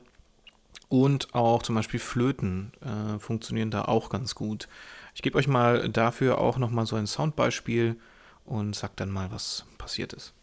Und 0.90 1.34
auch 1.36 1.64
zum 1.64 1.76
Beispiel 1.76 2.00
Flöten 2.00 2.72
äh, 2.82 3.20
funktionieren 3.20 3.72
da 3.72 3.86
auch 3.86 4.10
ganz 4.10 4.36
gut. 4.36 4.68
Ich 5.16 5.22
gebe 5.22 5.38
euch 5.38 5.48
mal 5.48 5.90
dafür 5.90 6.40
auch 6.40 6.58
nochmal 6.58 6.86
so 6.86 6.96
ein 6.96 7.08
Soundbeispiel 7.08 7.98
und 8.46 8.76
sag 8.76 8.96
dann 8.98 9.10
mal, 9.10 9.32
was 9.32 9.66
passiert 9.78 10.14
ist. 10.14 10.34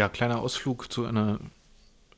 Ja, 0.00 0.08
kleiner 0.08 0.40
Ausflug 0.40 0.90
zu 0.90 1.04
einer 1.04 1.38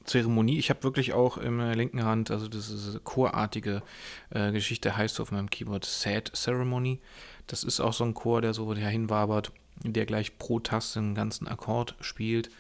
Zeremonie. 0.05 0.57
Ich 0.57 0.71
habe 0.71 0.85
wirklich 0.85 1.15
auch 1.15 1.37
in 1.37 1.57
meiner 1.57 1.75
linken 1.75 2.05
Hand, 2.05 2.31
also 2.31 2.47
diese 2.47 3.01
chorartige 3.01 3.83
äh, 4.31 4.53
Geschichte 4.53 4.97
heißt 4.97 5.19
auf 5.19 5.33
meinem 5.33 5.51
Keyboard 5.51 5.85
Sad 5.85 6.31
Ceremony. 6.33 7.01
Das 7.49 7.65
ist 7.65 7.81
auch 7.81 7.93
so 7.93 8.05
ein 8.05 8.15
Chor, 8.15 8.41
der 8.41 8.55
so 8.55 8.73
dahin 8.73 9.11
wabert, 9.11 9.51
der 9.83 10.07
gleich 10.07 10.39
pro 10.39 10.61
Taste 10.61 11.01
einen 11.01 11.17
ganzen 11.17 11.49
Akkord 11.49 11.97
spielt 12.01 12.51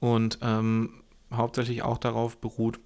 und 0.00 0.38
ähm, 0.40 1.02
hauptsächlich 1.30 1.82
auch 1.82 1.98
darauf 1.98 2.38
beruht, 2.38 2.80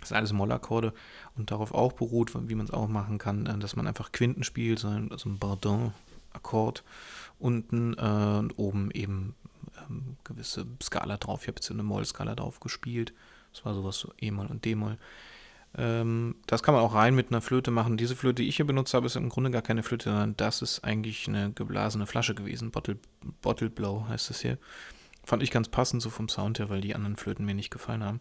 das 0.00 0.08
sind 0.08 0.16
alles 0.16 0.32
Mollakkorde 0.32 0.94
und 1.36 1.50
darauf 1.50 1.74
auch 1.74 1.92
beruht, 1.92 2.32
wie 2.48 2.54
man 2.54 2.64
es 2.64 2.72
auch 2.72 2.88
machen 2.88 3.18
kann, 3.18 3.44
äh, 3.44 3.58
dass 3.58 3.76
man 3.76 3.86
einfach 3.86 4.12
Quinten 4.12 4.44
spielt, 4.44 4.78
so 4.78 4.88
ein, 4.88 5.10
Bardin-Akkord 5.38 6.84
unten 7.38 7.92
äh, 7.98 8.38
und 8.38 8.58
oben 8.58 8.90
eben 8.92 9.34
gewisse 10.24 10.66
Skala 10.82 11.16
drauf. 11.16 11.42
Ich 11.42 11.48
habe 11.48 11.56
jetzt 11.56 11.70
eine 11.70 11.82
Moll-Skala 11.82 12.34
drauf 12.34 12.60
gespielt. 12.60 13.12
Das 13.52 13.64
war 13.64 13.74
sowas 13.74 13.98
so 13.98 14.12
E-Moll 14.20 14.46
und 14.46 14.64
D-Moll. 14.64 14.98
Ähm, 15.76 16.36
das 16.46 16.62
kann 16.62 16.74
man 16.74 16.82
auch 16.82 16.94
rein 16.94 17.14
mit 17.14 17.30
einer 17.30 17.40
Flöte 17.40 17.70
machen. 17.70 17.96
Diese 17.96 18.16
Flöte, 18.16 18.42
die 18.42 18.48
ich 18.48 18.56
hier 18.56 18.66
benutzt 18.66 18.94
habe, 18.94 19.06
ist 19.06 19.16
im 19.16 19.28
Grunde 19.28 19.50
gar 19.50 19.62
keine 19.62 19.82
Flöte, 19.82 20.10
sondern 20.10 20.36
das 20.36 20.62
ist 20.62 20.84
eigentlich 20.84 21.28
eine 21.28 21.52
geblasene 21.52 22.06
Flasche 22.06 22.34
gewesen. 22.34 22.70
Bottle, 22.70 22.98
Bottle 23.42 23.70
Blow 23.70 24.06
heißt 24.08 24.30
das 24.30 24.40
hier. 24.40 24.58
fand 25.24 25.42
ich 25.42 25.50
ganz 25.50 25.68
passend 25.68 26.02
so 26.02 26.10
vom 26.10 26.28
Sound 26.28 26.58
her, 26.58 26.70
weil 26.70 26.80
die 26.80 26.94
anderen 26.94 27.16
Flöten 27.16 27.44
mir 27.44 27.54
nicht 27.54 27.70
gefallen 27.70 28.04
haben. 28.04 28.20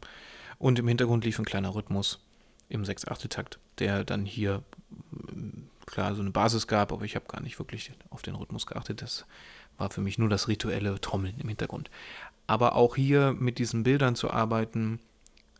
Und 0.59 0.79
im 0.79 0.87
Hintergrund 0.87 1.23
lief 1.23 1.39
ein 1.39 1.45
kleiner 1.45 1.73
Rhythmus 1.73 2.19
im 2.69 2.83
6-8-Takt, 2.83 3.59
der 3.79 4.03
dann 4.03 4.25
hier 4.25 4.63
klar 5.85 6.15
so 6.15 6.21
eine 6.21 6.31
Basis 6.31 6.67
gab, 6.67 6.91
aber 6.91 7.05
ich 7.05 7.15
habe 7.15 7.27
gar 7.27 7.41
nicht 7.41 7.59
wirklich 7.59 7.91
auf 8.09 8.21
den 8.21 8.35
Rhythmus 8.35 8.65
geachtet. 8.65 9.01
Das 9.01 9.25
war 9.77 9.89
für 9.89 10.01
mich 10.01 10.17
nur 10.17 10.29
das 10.29 10.47
rituelle 10.47 10.99
Trommeln 10.99 11.35
im 11.39 11.47
Hintergrund. 11.47 11.89
Aber 12.47 12.75
auch 12.75 12.95
hier 12.95 13.33
mit 13.33 13.59
diesen 13.59 13.83
Bildern 13.83 14.15
zu 14.15 14.31
arbeiten, 14.31 14.99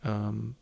ähm, 0.04 0.54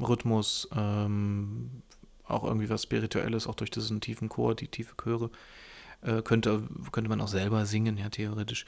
Rhythmus, 0.00 0.68
ähm, 0.74 1.82
auch 2.24 2.44
irgendwie 2.44 2.70
was 2.70 2.82
Spirituelles, 2.82 3.46
auch 3.46 3.54
durch 3.54 3.70
diesen 3.70 4.00
tiefen 4.00 4.28
Chor, 4.28 4.54
die 4.54 4.68
tiefe 4.68 4.94
Chöre, 4.96 5.30
äh, 6.02 6.22
könnte, 6.22 6.62
könnte 6.92 7.10
man 7.10 7.20
auch 7.20 7.28
selber 7.28 7.66
singen, 7.66 7.98
ja, 7.98 8.08
theoretisch. 8.08 8.66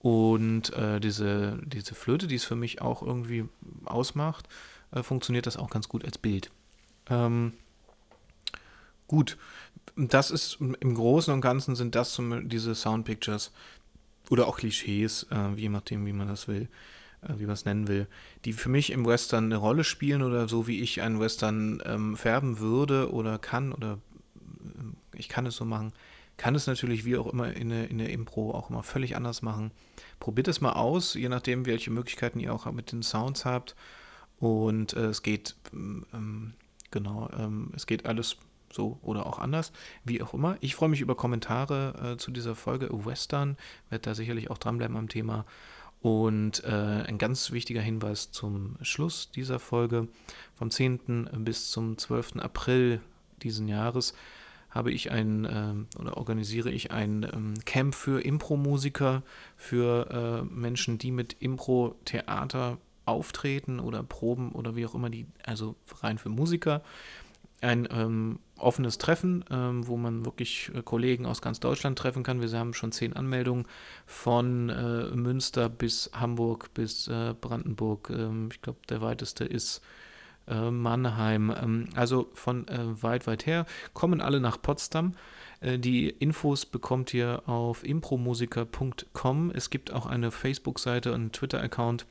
Und 0.00 0.72
äh, 0.74 1.00
diese, 1.00 1.58
diese 1.64 1.94
Flöte, 1.94 2.26
die 2.26 2.34
es 2.34 2.44
für 2.44 2.56
mich 2.56 2.82
auch 2.82 3.02
irgendwie 3.02 3.48
ausmacht, 3.84 4.48
äh, 4.90 5.02
funktioniert 5.02 5.46
das 5.46 5.56
auch 5.56 5.70
ganz 5.70 5.88
gut 5.88 6.04
als 6.04 6.18
Bild. 6.18 6.50
Ähm, 7.08 7.54
gut, 9.06 9.38
das 9.96 10.30
ist 10.30 10.58
im 10.60 10.94
Großen 10.94 11.32
und 11.32 11.40
Ganzen 11.40 11.76
sind 11.76 11.94
das 11.94 12.12
zum, 12.12 12.48
diese 12.48 12.74
Sound 12.74 13.04
Pictures 13.04 13.52
oder 14.30 14.48
auch 14.48 14.56
Klischees, 14.56 15.26
äh, 15.30 15.54
je 15.54 15.68
nachdem, 15.68 16.06
wie 16.06 16.12
man 16.12 16.28
das 16.28 16.48
will, 16.48 16.68
äh, 17.22 17.34
wie 17.38 17.44
man 17.44 17.52
es 17.54 17.64
nennen 17.64 17.88
will, 17.88 18.06
die 18.44 18.52
für 18.52 18.68
mich 18.68 18.90
im 18.90 19.06
Western 19.06 19.44
eine 19.44 19.56
Rolle 19.56 19.84
spielen 19.84 20.22
oder 20.22 20.48
so 20.48 20.66
wie 20.66 20.80
ich 20.80 21.02
einen 21.02 21.20
Western 21.20 21.82
ähm, 21.84 22.16
färben 22.16 22.58
würde 22.58 23.12
oder 23.12 23.38
kann 23.38 23.72
oder 23.72 23.98
äh, 24.64 25.18
ich 25.18 25.28
kann 25.28 25.46
es 25.46 25.56
so 25.56 25.64
machen, 25.64 25.92
kann 26.36 26.54
es 26.54 26.66
natürlich 26.66 27.04
wie 27.04 27.16
auch 27.16 27.32
immer 27.32 27.52
in 27.52 27.68
der, 27.68 27.90
in 27.90 27.98
der 27.98 28.10
Impro 28.10 28.52
auch 28.52 28.70
immer 28.70 28.82
völlig 28.82 29.16
anders 29.16 29.42
machen. 29.42 29.70
Probiert 30.18 30.48
es 30.48 30.60
mal 30.60 30.72
aus, 30.72 31.14
je 31.14 31.28
nachdem, 31.28 31.66
welche 31.66 31.90
Möglichkeiten 31.90 32.40
ihr 32.40 32.52
auch 32.52 32.70
mit 32.72 32.92
den 32.92 33.02
Sounds 33.02 33.44
habt. 33.44 33.76
Und 34.40 34.94
äh, 34.94 35.06
es 35.06 35.22
geht, 35.22 35.54
ähm, 35.72 36.54
genau, 36.90 37.30
ähm, 37.38 37.70
es 37.76 37.86
geht 37.86 38.06
alles 38.06 38.36
so 38.74 38.98
oder 39.02 39.26
auch 39.26 39.38
anders, 39.38 39.72
wie 40.04 40.22
auch 40.22 40.34
immer. 40.34 40.56
Ich 40.60 40.74
freue 40.74 40.88
mich 40.88 41.00
über 41.00 41.14
Kommentare 41.14 42.12
äh, 42.12 42.16
zu 42.16 42.30
dieser 42.30 42.54
Folge 42.54 42.88
Western, 42.90 43.56
werde 43.88 44.02
da 44.02 44.14
sicherlich 44.14 44.50
auch 44.50 44.58
dranbleiben 44.58 44.96
am 44.96 45.08
Thema. 45.08 45.44
Und 46.02 46.62
äh, 46.64 47.04
ein 47.06 47.16
ganz 47.16 47.50
wichtiger 47.50 47.80
Hinweis 47.80 48.30
zum 48.30 48.76
Schluss 48.82 49.30
dieser 49.30 49.58
Folge. 49.58 50.08
Vom 50.54 50.70
10. 50.70 51.30
bis 51.38 51.70
zum 51.70 51.96
12. 51.96 52.36
April 52.40 53.00
diesen 53.42 53.68
Jahres 53.68 54.14
habe 54.68 54.90
ich 54.90 55.12
ein 55.12 55.44
äh, 55.44 55.98
oder 55.98 56.16
organisiere 56.18 56.70
ich 56.70 56.90
ein 56.90 57.26
ähm, 57.32 57.54
Camp 57.64 57.94
für 57.94 58.20
Impro-Musiker, 58.20 59.22
für 59.56 60.42
äh, 60.42 60.54
Menschen, 60.54 60.98
die 60.98 61.12
mit 61.12 61.36
Impro-Theater 61.40 62.78
auftreten 63.06 63.80
oder 63.80 64.02
proben 64.02 64.52
oder 64.52 64.76
wie 64.76 64.84
auch 64.84 64.94
immer 64.94 65.10
die, 65.10 65.26
also 65.44 65.76
rein 66.02 66.18
für 66.18 66.28
Musiker 66.28 66.82
ein 67.64 67.88
ähm, 67.90 68.38
offenes 68.56 68.98
Treffen, 68.98 69.44
ähm, 69.50 69.86
wo 69.86 69.96
man 69.96 70.24
wirklich 70.24 70.70
äh, 70.74 70.82
Kollegen 70.82 71.26
aus 71.26 71.42
ganz 71.42 71.60
Deutschland 71.60 71.98
treffen 71.98 72.22
kann. 72.22 72.40
Wir 72.40 72.58
haben 72.58 72.74
schon 72.74 72.92
zehn 72.92 73.14
Anmeldungen 73.14 73.66
von 74.06 74.68
äh, 74.68 75.14
Münster 75.14 75.68
bis 75.68 76.10
Hamburg 76.14 76.72
bis 76.74 77.08
äh, 77.08 77.34
Brandenburg. 77.40 78.10
Ähm, 78.10 78.48
ich 78.52 78.62
glaube, 78.62 78.78
der 78.88 79.00
weiteste 79.00 79.44
ist 79.44 79.80
äh, 80.46 80.70
Mannheim. 80.70 81.50
Ähm, 81.50 81.88
also 81.94 82.30
von 82.34 82.68
äh, 82.68 83.02
weit, 83.02 83.26
weit 83.26 83.46
her 83.46 83.66
kommen 83.92 84.20
alle 84.20 84.40
nach 84.40 84.60
Potsdam. 84.60 85.14
Die 85.62 86.10
Infos 86.10 86.66
bekommt 86.66 87.14
ihr 87.14 87.48
auf 87.48 87.84
impromusiker.com. 87.84 89.50
Es 89.54 89.70
gibt 89.70 89.94
auch 89.94 90.04
eine 90.04 90.30
Facebook-Seite 90.30 91.14
und 91.14 91.32
Twitter-Account. 91.32 92.04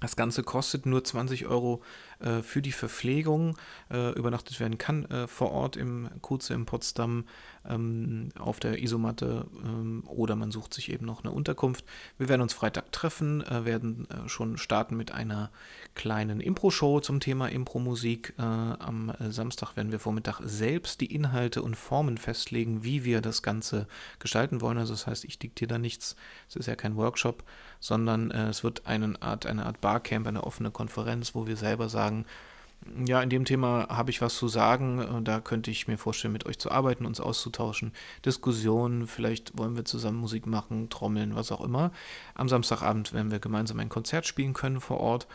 Das 0.00 0.14
Ganze 0.14 0.44
kostet 0.44 0.86
nur 0.86 1.02
20 1.02 1.46
Euro 1.46 1.82
äh, 2.20 2.42
für 2.42 2.62
die 2.62 2.72
Verpflegung. 2.72 3.56
Äh, 3.90 4.12
übernachtet 4.12 4.60
werden 4.60 4.78
kann 4.78 5.04
äh, 5.06 5.26
vor 5.26 5.50
Ort 5.50 5.76
im 5.76 6.08
Kuze 6.20 6.54
in 6.54 6.66
Potsdam 6.66 7.24
ähm, 7.68 8.28
auf 8.38 8.60
der 8.60 8.80
Isomatte 8.80 9.46
ähm, 9.64 10.04
oder 10.06 10.36
man 10.36 10.52
sucht 10.52 10.74
sich 10.74 10.92
eben 10.92 11.04
noch 11.04 11.24
eine 11.24 11.32
Unterkunft. 11.32 11.84
Wir 12.16 12.28
werden 12.28 12.42
uns 12.42 12.54
Freitag 12.54 12.92
treffen, 12.92 13.42
äh, 13.42 13.64
werden 13.64 14.08
äh, 14.10 14.28
schon 14.28 14.56
starten 14.56 14.96
mit 14.96 15.10
einer 15.10 15.50
kleinen 15.94 16.40
Impro-Show 16.40 17.00
zum 17.00 17.18
Thema 17.18 17.48
Impro-Musik. 17.48 18.34
Äh, 18.38 18.42
am 18.42 19.12
Samstag 19.28 19.76
werden 19.76 19.90
wir 19.90 19.98
Vormittag 19.98 20.40
selbst 20.44 21.00
die 21.00 21.12
Inhalte 21.12 21.62
und 21.62 21.76
Formen 21.76 22.18
festlegen, 22.18 22.84
wie 22.84 23.04
wir 23.04 23.20
das 23.20 23.42
Ganze 23.42 23.88
gestalten 24.20 24.60
wollen. 24.60 24.78
Also 24.78 24.92
das 24.92 25.08
heißt, 25.08 25.24
ich 25.24 25.38
diktiere 25.38 25.68
da 25.68 25.78
nichts. 25.78 26.14
Es 26.48 26.54
ist 26.54 26.66
ja 26.66 26.76
kein 26.76 26.96
Workshop, 26.96 27.42
sondern 27.80 28.30
es 28.30 28.64
wird 28.64 28.86
eine 28.86 29.20
Art, 29.20 29.46
eine 29.46 29.66
Art 29.66 29.80
Barcamp, 29.80 30.26
eine 30.26 30.44
offene 30.44 30.70
Konferenz, 30.70 31.34
wo 31.34 31.46
wir 31.46 31.56
selber 31.56 31.88
sagen, 31.88 32.24
ja, 33.04 33.20
in 33.22 33.28
dem 33.28 33.44
Thema 33.44 33.88
habe 33.88 34.10
ich 34.10 34.22
was 34.22 34.36
zu 34.36 34.48
sagen. 34.48 35.24
Da 35.24 35.40
könnte 35.40 35.70
ich 35.70 35.88
mir 35.88 35.98
vorstellen, 35.98 36.32
mit 36.32 36.46
euch 36.46 36.58
zu 36.58 36.70
arbeiten, 36.70 37.06
uns 37.06 37.20
auszutauschen. 37.20 37.92
Diskussionen, 38.24 39.06
vielleicht 39.06 39.58
wollen 39.58 39.76
wir 39.76 39.84
zusammen 39.84 40.18
Musik 40.18 40.46
machen, 40.46 40.88
trommeln, 40.88 41.34
was 41.34 41.52
auch 41.52 41.60
immer. 41.60 41.92
Am 42.34 42.48
Samstagabend 42.48 43.12
werden 43.12 43.30
wir 43.30 43.40
gemeinsam 43.40 43.78
ein 43.80 43.88
Konzert 43.88 44.26
spielen 44.26 44.54
können 44.54 44.80
vor 44.80 45.00
Ort. 45.00 45.26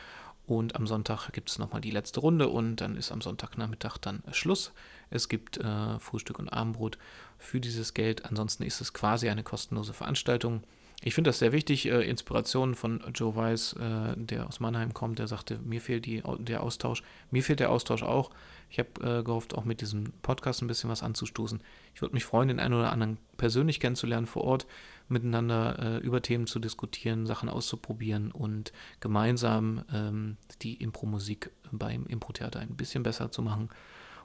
Und 0.46 0.76
am 0.76 0.88
Sonntag 0.88 1.32
gibt 1.32 1.50
es 1.50 1.60
nochmal 1.60 1.82
die 1.82 1.92
letzte 1.92 2.20
Runde 2.20 2.50
und 2.50 2.78
dann 2.78 2.98
ist 2.98 3.12
am 3.12 3.22
Sonntagnachmittag 3.22 3.98
dann 3.98 4.24
Schluss. 4.32 4.74
Es 5.10 5.30
gibt 5.30 5.58
äh, 5.58 6.00
Frühstück 6.00 6.40
und 6.40 6.50
Abendbrot 6.50 6.98
für 7.38 7.62
dieses 7.62 7.94
Geld. 7.94 8.26
Ansonsten 8.26 8.64
ist 8.64 8.82
es 8.82 8.94
quasi 8.94 9.30
eine 9.30 9.44
kostenlose 9.44 9.94
Veranstaltung. 9.94 10.64
Ich 11.06 11.14
finde 11.14 11.30
das 11.30 11.40
sehr 11.40 11.52
wichtig. 11.52 11.86
Äh, 11.88 12.10
Inspiration 12.10 12.76
von 12.76 13.04
Joe 13.14 13.36
Weiss, 13.36 13.74
äh, 13.74 14.16
der 14.16 14.48
aus 14.48 14.60
Mannheim 14.60 14.94
kommt, 14.94 15.20
der 15.20 15.28
sagte, 15.28 15.60
mir 15.60 15.82
fehlt 15.82 16.06
die, 16.06 16.24
der 16.40 16.64
Austausch. 16.64 17.04
Mir 17.30 17.44
fehlt 17.44 17.60
der 17.60 17.72
Austausch 17.72 18.04
auch. 18.04 18.32
Ich 18.70 18.80
habe 18.80 19.20
äh, 19.20 19.24
gehofft, 19.24 19.54
auch 19.54 19.66
mit 19.66 19.82
diesem 19.82 20.14
Podcast 20.22 20.62
ein 20.62 20.68
bisschen 20.68 20.90
was 20.90 21.04
anzustoßen. 21.04 21.62
Ich 21.94 22.02
würde 22.02 22.14
mich 22.14 22.24
freuen, 22.24 22.48
den 22.48 22.60
einen 22.60 22.74
oder 22.74 22.92
anderen 22.92 23.18
persönlich 23.38 23.80
kennenzulernen 23.80 24.26
vor 24.26 24.46
Ort, 24.46 24.66
miteinander 25.10 25.78
äh, 25.80 25.98
über 25.98 26.22
Themen 26.22 26.48
zu 26.48 26.60
diskutieren, 26.60 27.26
Sachen 27.26 27.50
auszuprobieren 27.50 28.32
und 28.32 28.72
gemeinsam 29.02 29.84
ähm, 29.94 30.38
die 30.62 30.76
Impro-Musik 30.76 31.52
beim 31.72 32.06
Impro-Theater 32.08 32.62
ein 32.62 32.76
bisschen 32.76 33.04
besser 33.04 33.30
zu 33.30 33.42
machen. 33.42 33.70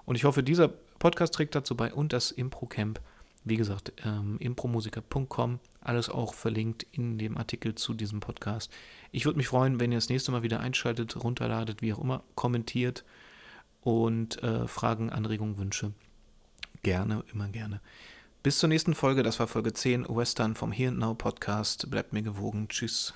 Und 0.05 0.15
ich 0.15 0.25
hoffe, 0.25 0.43
dieser 0.43 0.69
Podcast 0.69 1.35
trägt 1.35 1.55
dazu 1.55 1.77
bei 1.77 1.93
und 1.93 2.13
das 2.13 2.31
Impro-Camp 2.31 3.01
wie 3.49 3.57
gesagt, 3.57 3.93
ähm, 4.05 4.37
impromusiker.com, 4.39 5.61
alles 5.81 6.09
auch 6.09 6.35
verlinkt 6.35 6.87
in 6.93 7.19
dem 7.19 7.37
Artikel 7.37 7.75
zu 7.75 7.95
diesem 7.95 8.21
Podcast. 8.21 8.73
Ich 9.13 9.25
würde 9.25 9.39
mich 9.39 9.49
freuen, 9.49 9.81
wenn 9.81 9.93
ihr 9.93 9.99
das 9.99 10.09
nächste 10.09 10.33
Mal 10.33 10.43
wieder 10.43 10.61
einschaltet, 10.61 11.23
runterladet, 11.23 11.83
wie 11.83 11.93
auch 11.93 11.99
immer, 11.99 12.23
kommentiert 12.35 13.05
und 13.83 14.43
äh, 14.43 14.67
Fragen, 14.67 15.11
Anregungen, 15.11 15.59
Wünsche. 15.59 15.93
Gerne, 16.83 17.25
immer 17.33 17.49
gerne. 17.49 17.81
Bis 18.43 18.59
zur 18.59 18.69
nächsten 18.69 18.95
Folge, 18.95 19.23
das 19.23 19.41
war 19.41 19.49
Folge 19.49 19.73
10, 19.73 20.07
Western 20.09 20.55
vom 20.55 20.73
Here 20.73 20.91
and 20.91 20.99
Now 20.99 21.15
Podcast. 21.15 21.91
Bleibt 21.91 22.13
mir 22.13 22.23
gewogen. 22.23 22.69
Tschüss. 22.69 23.15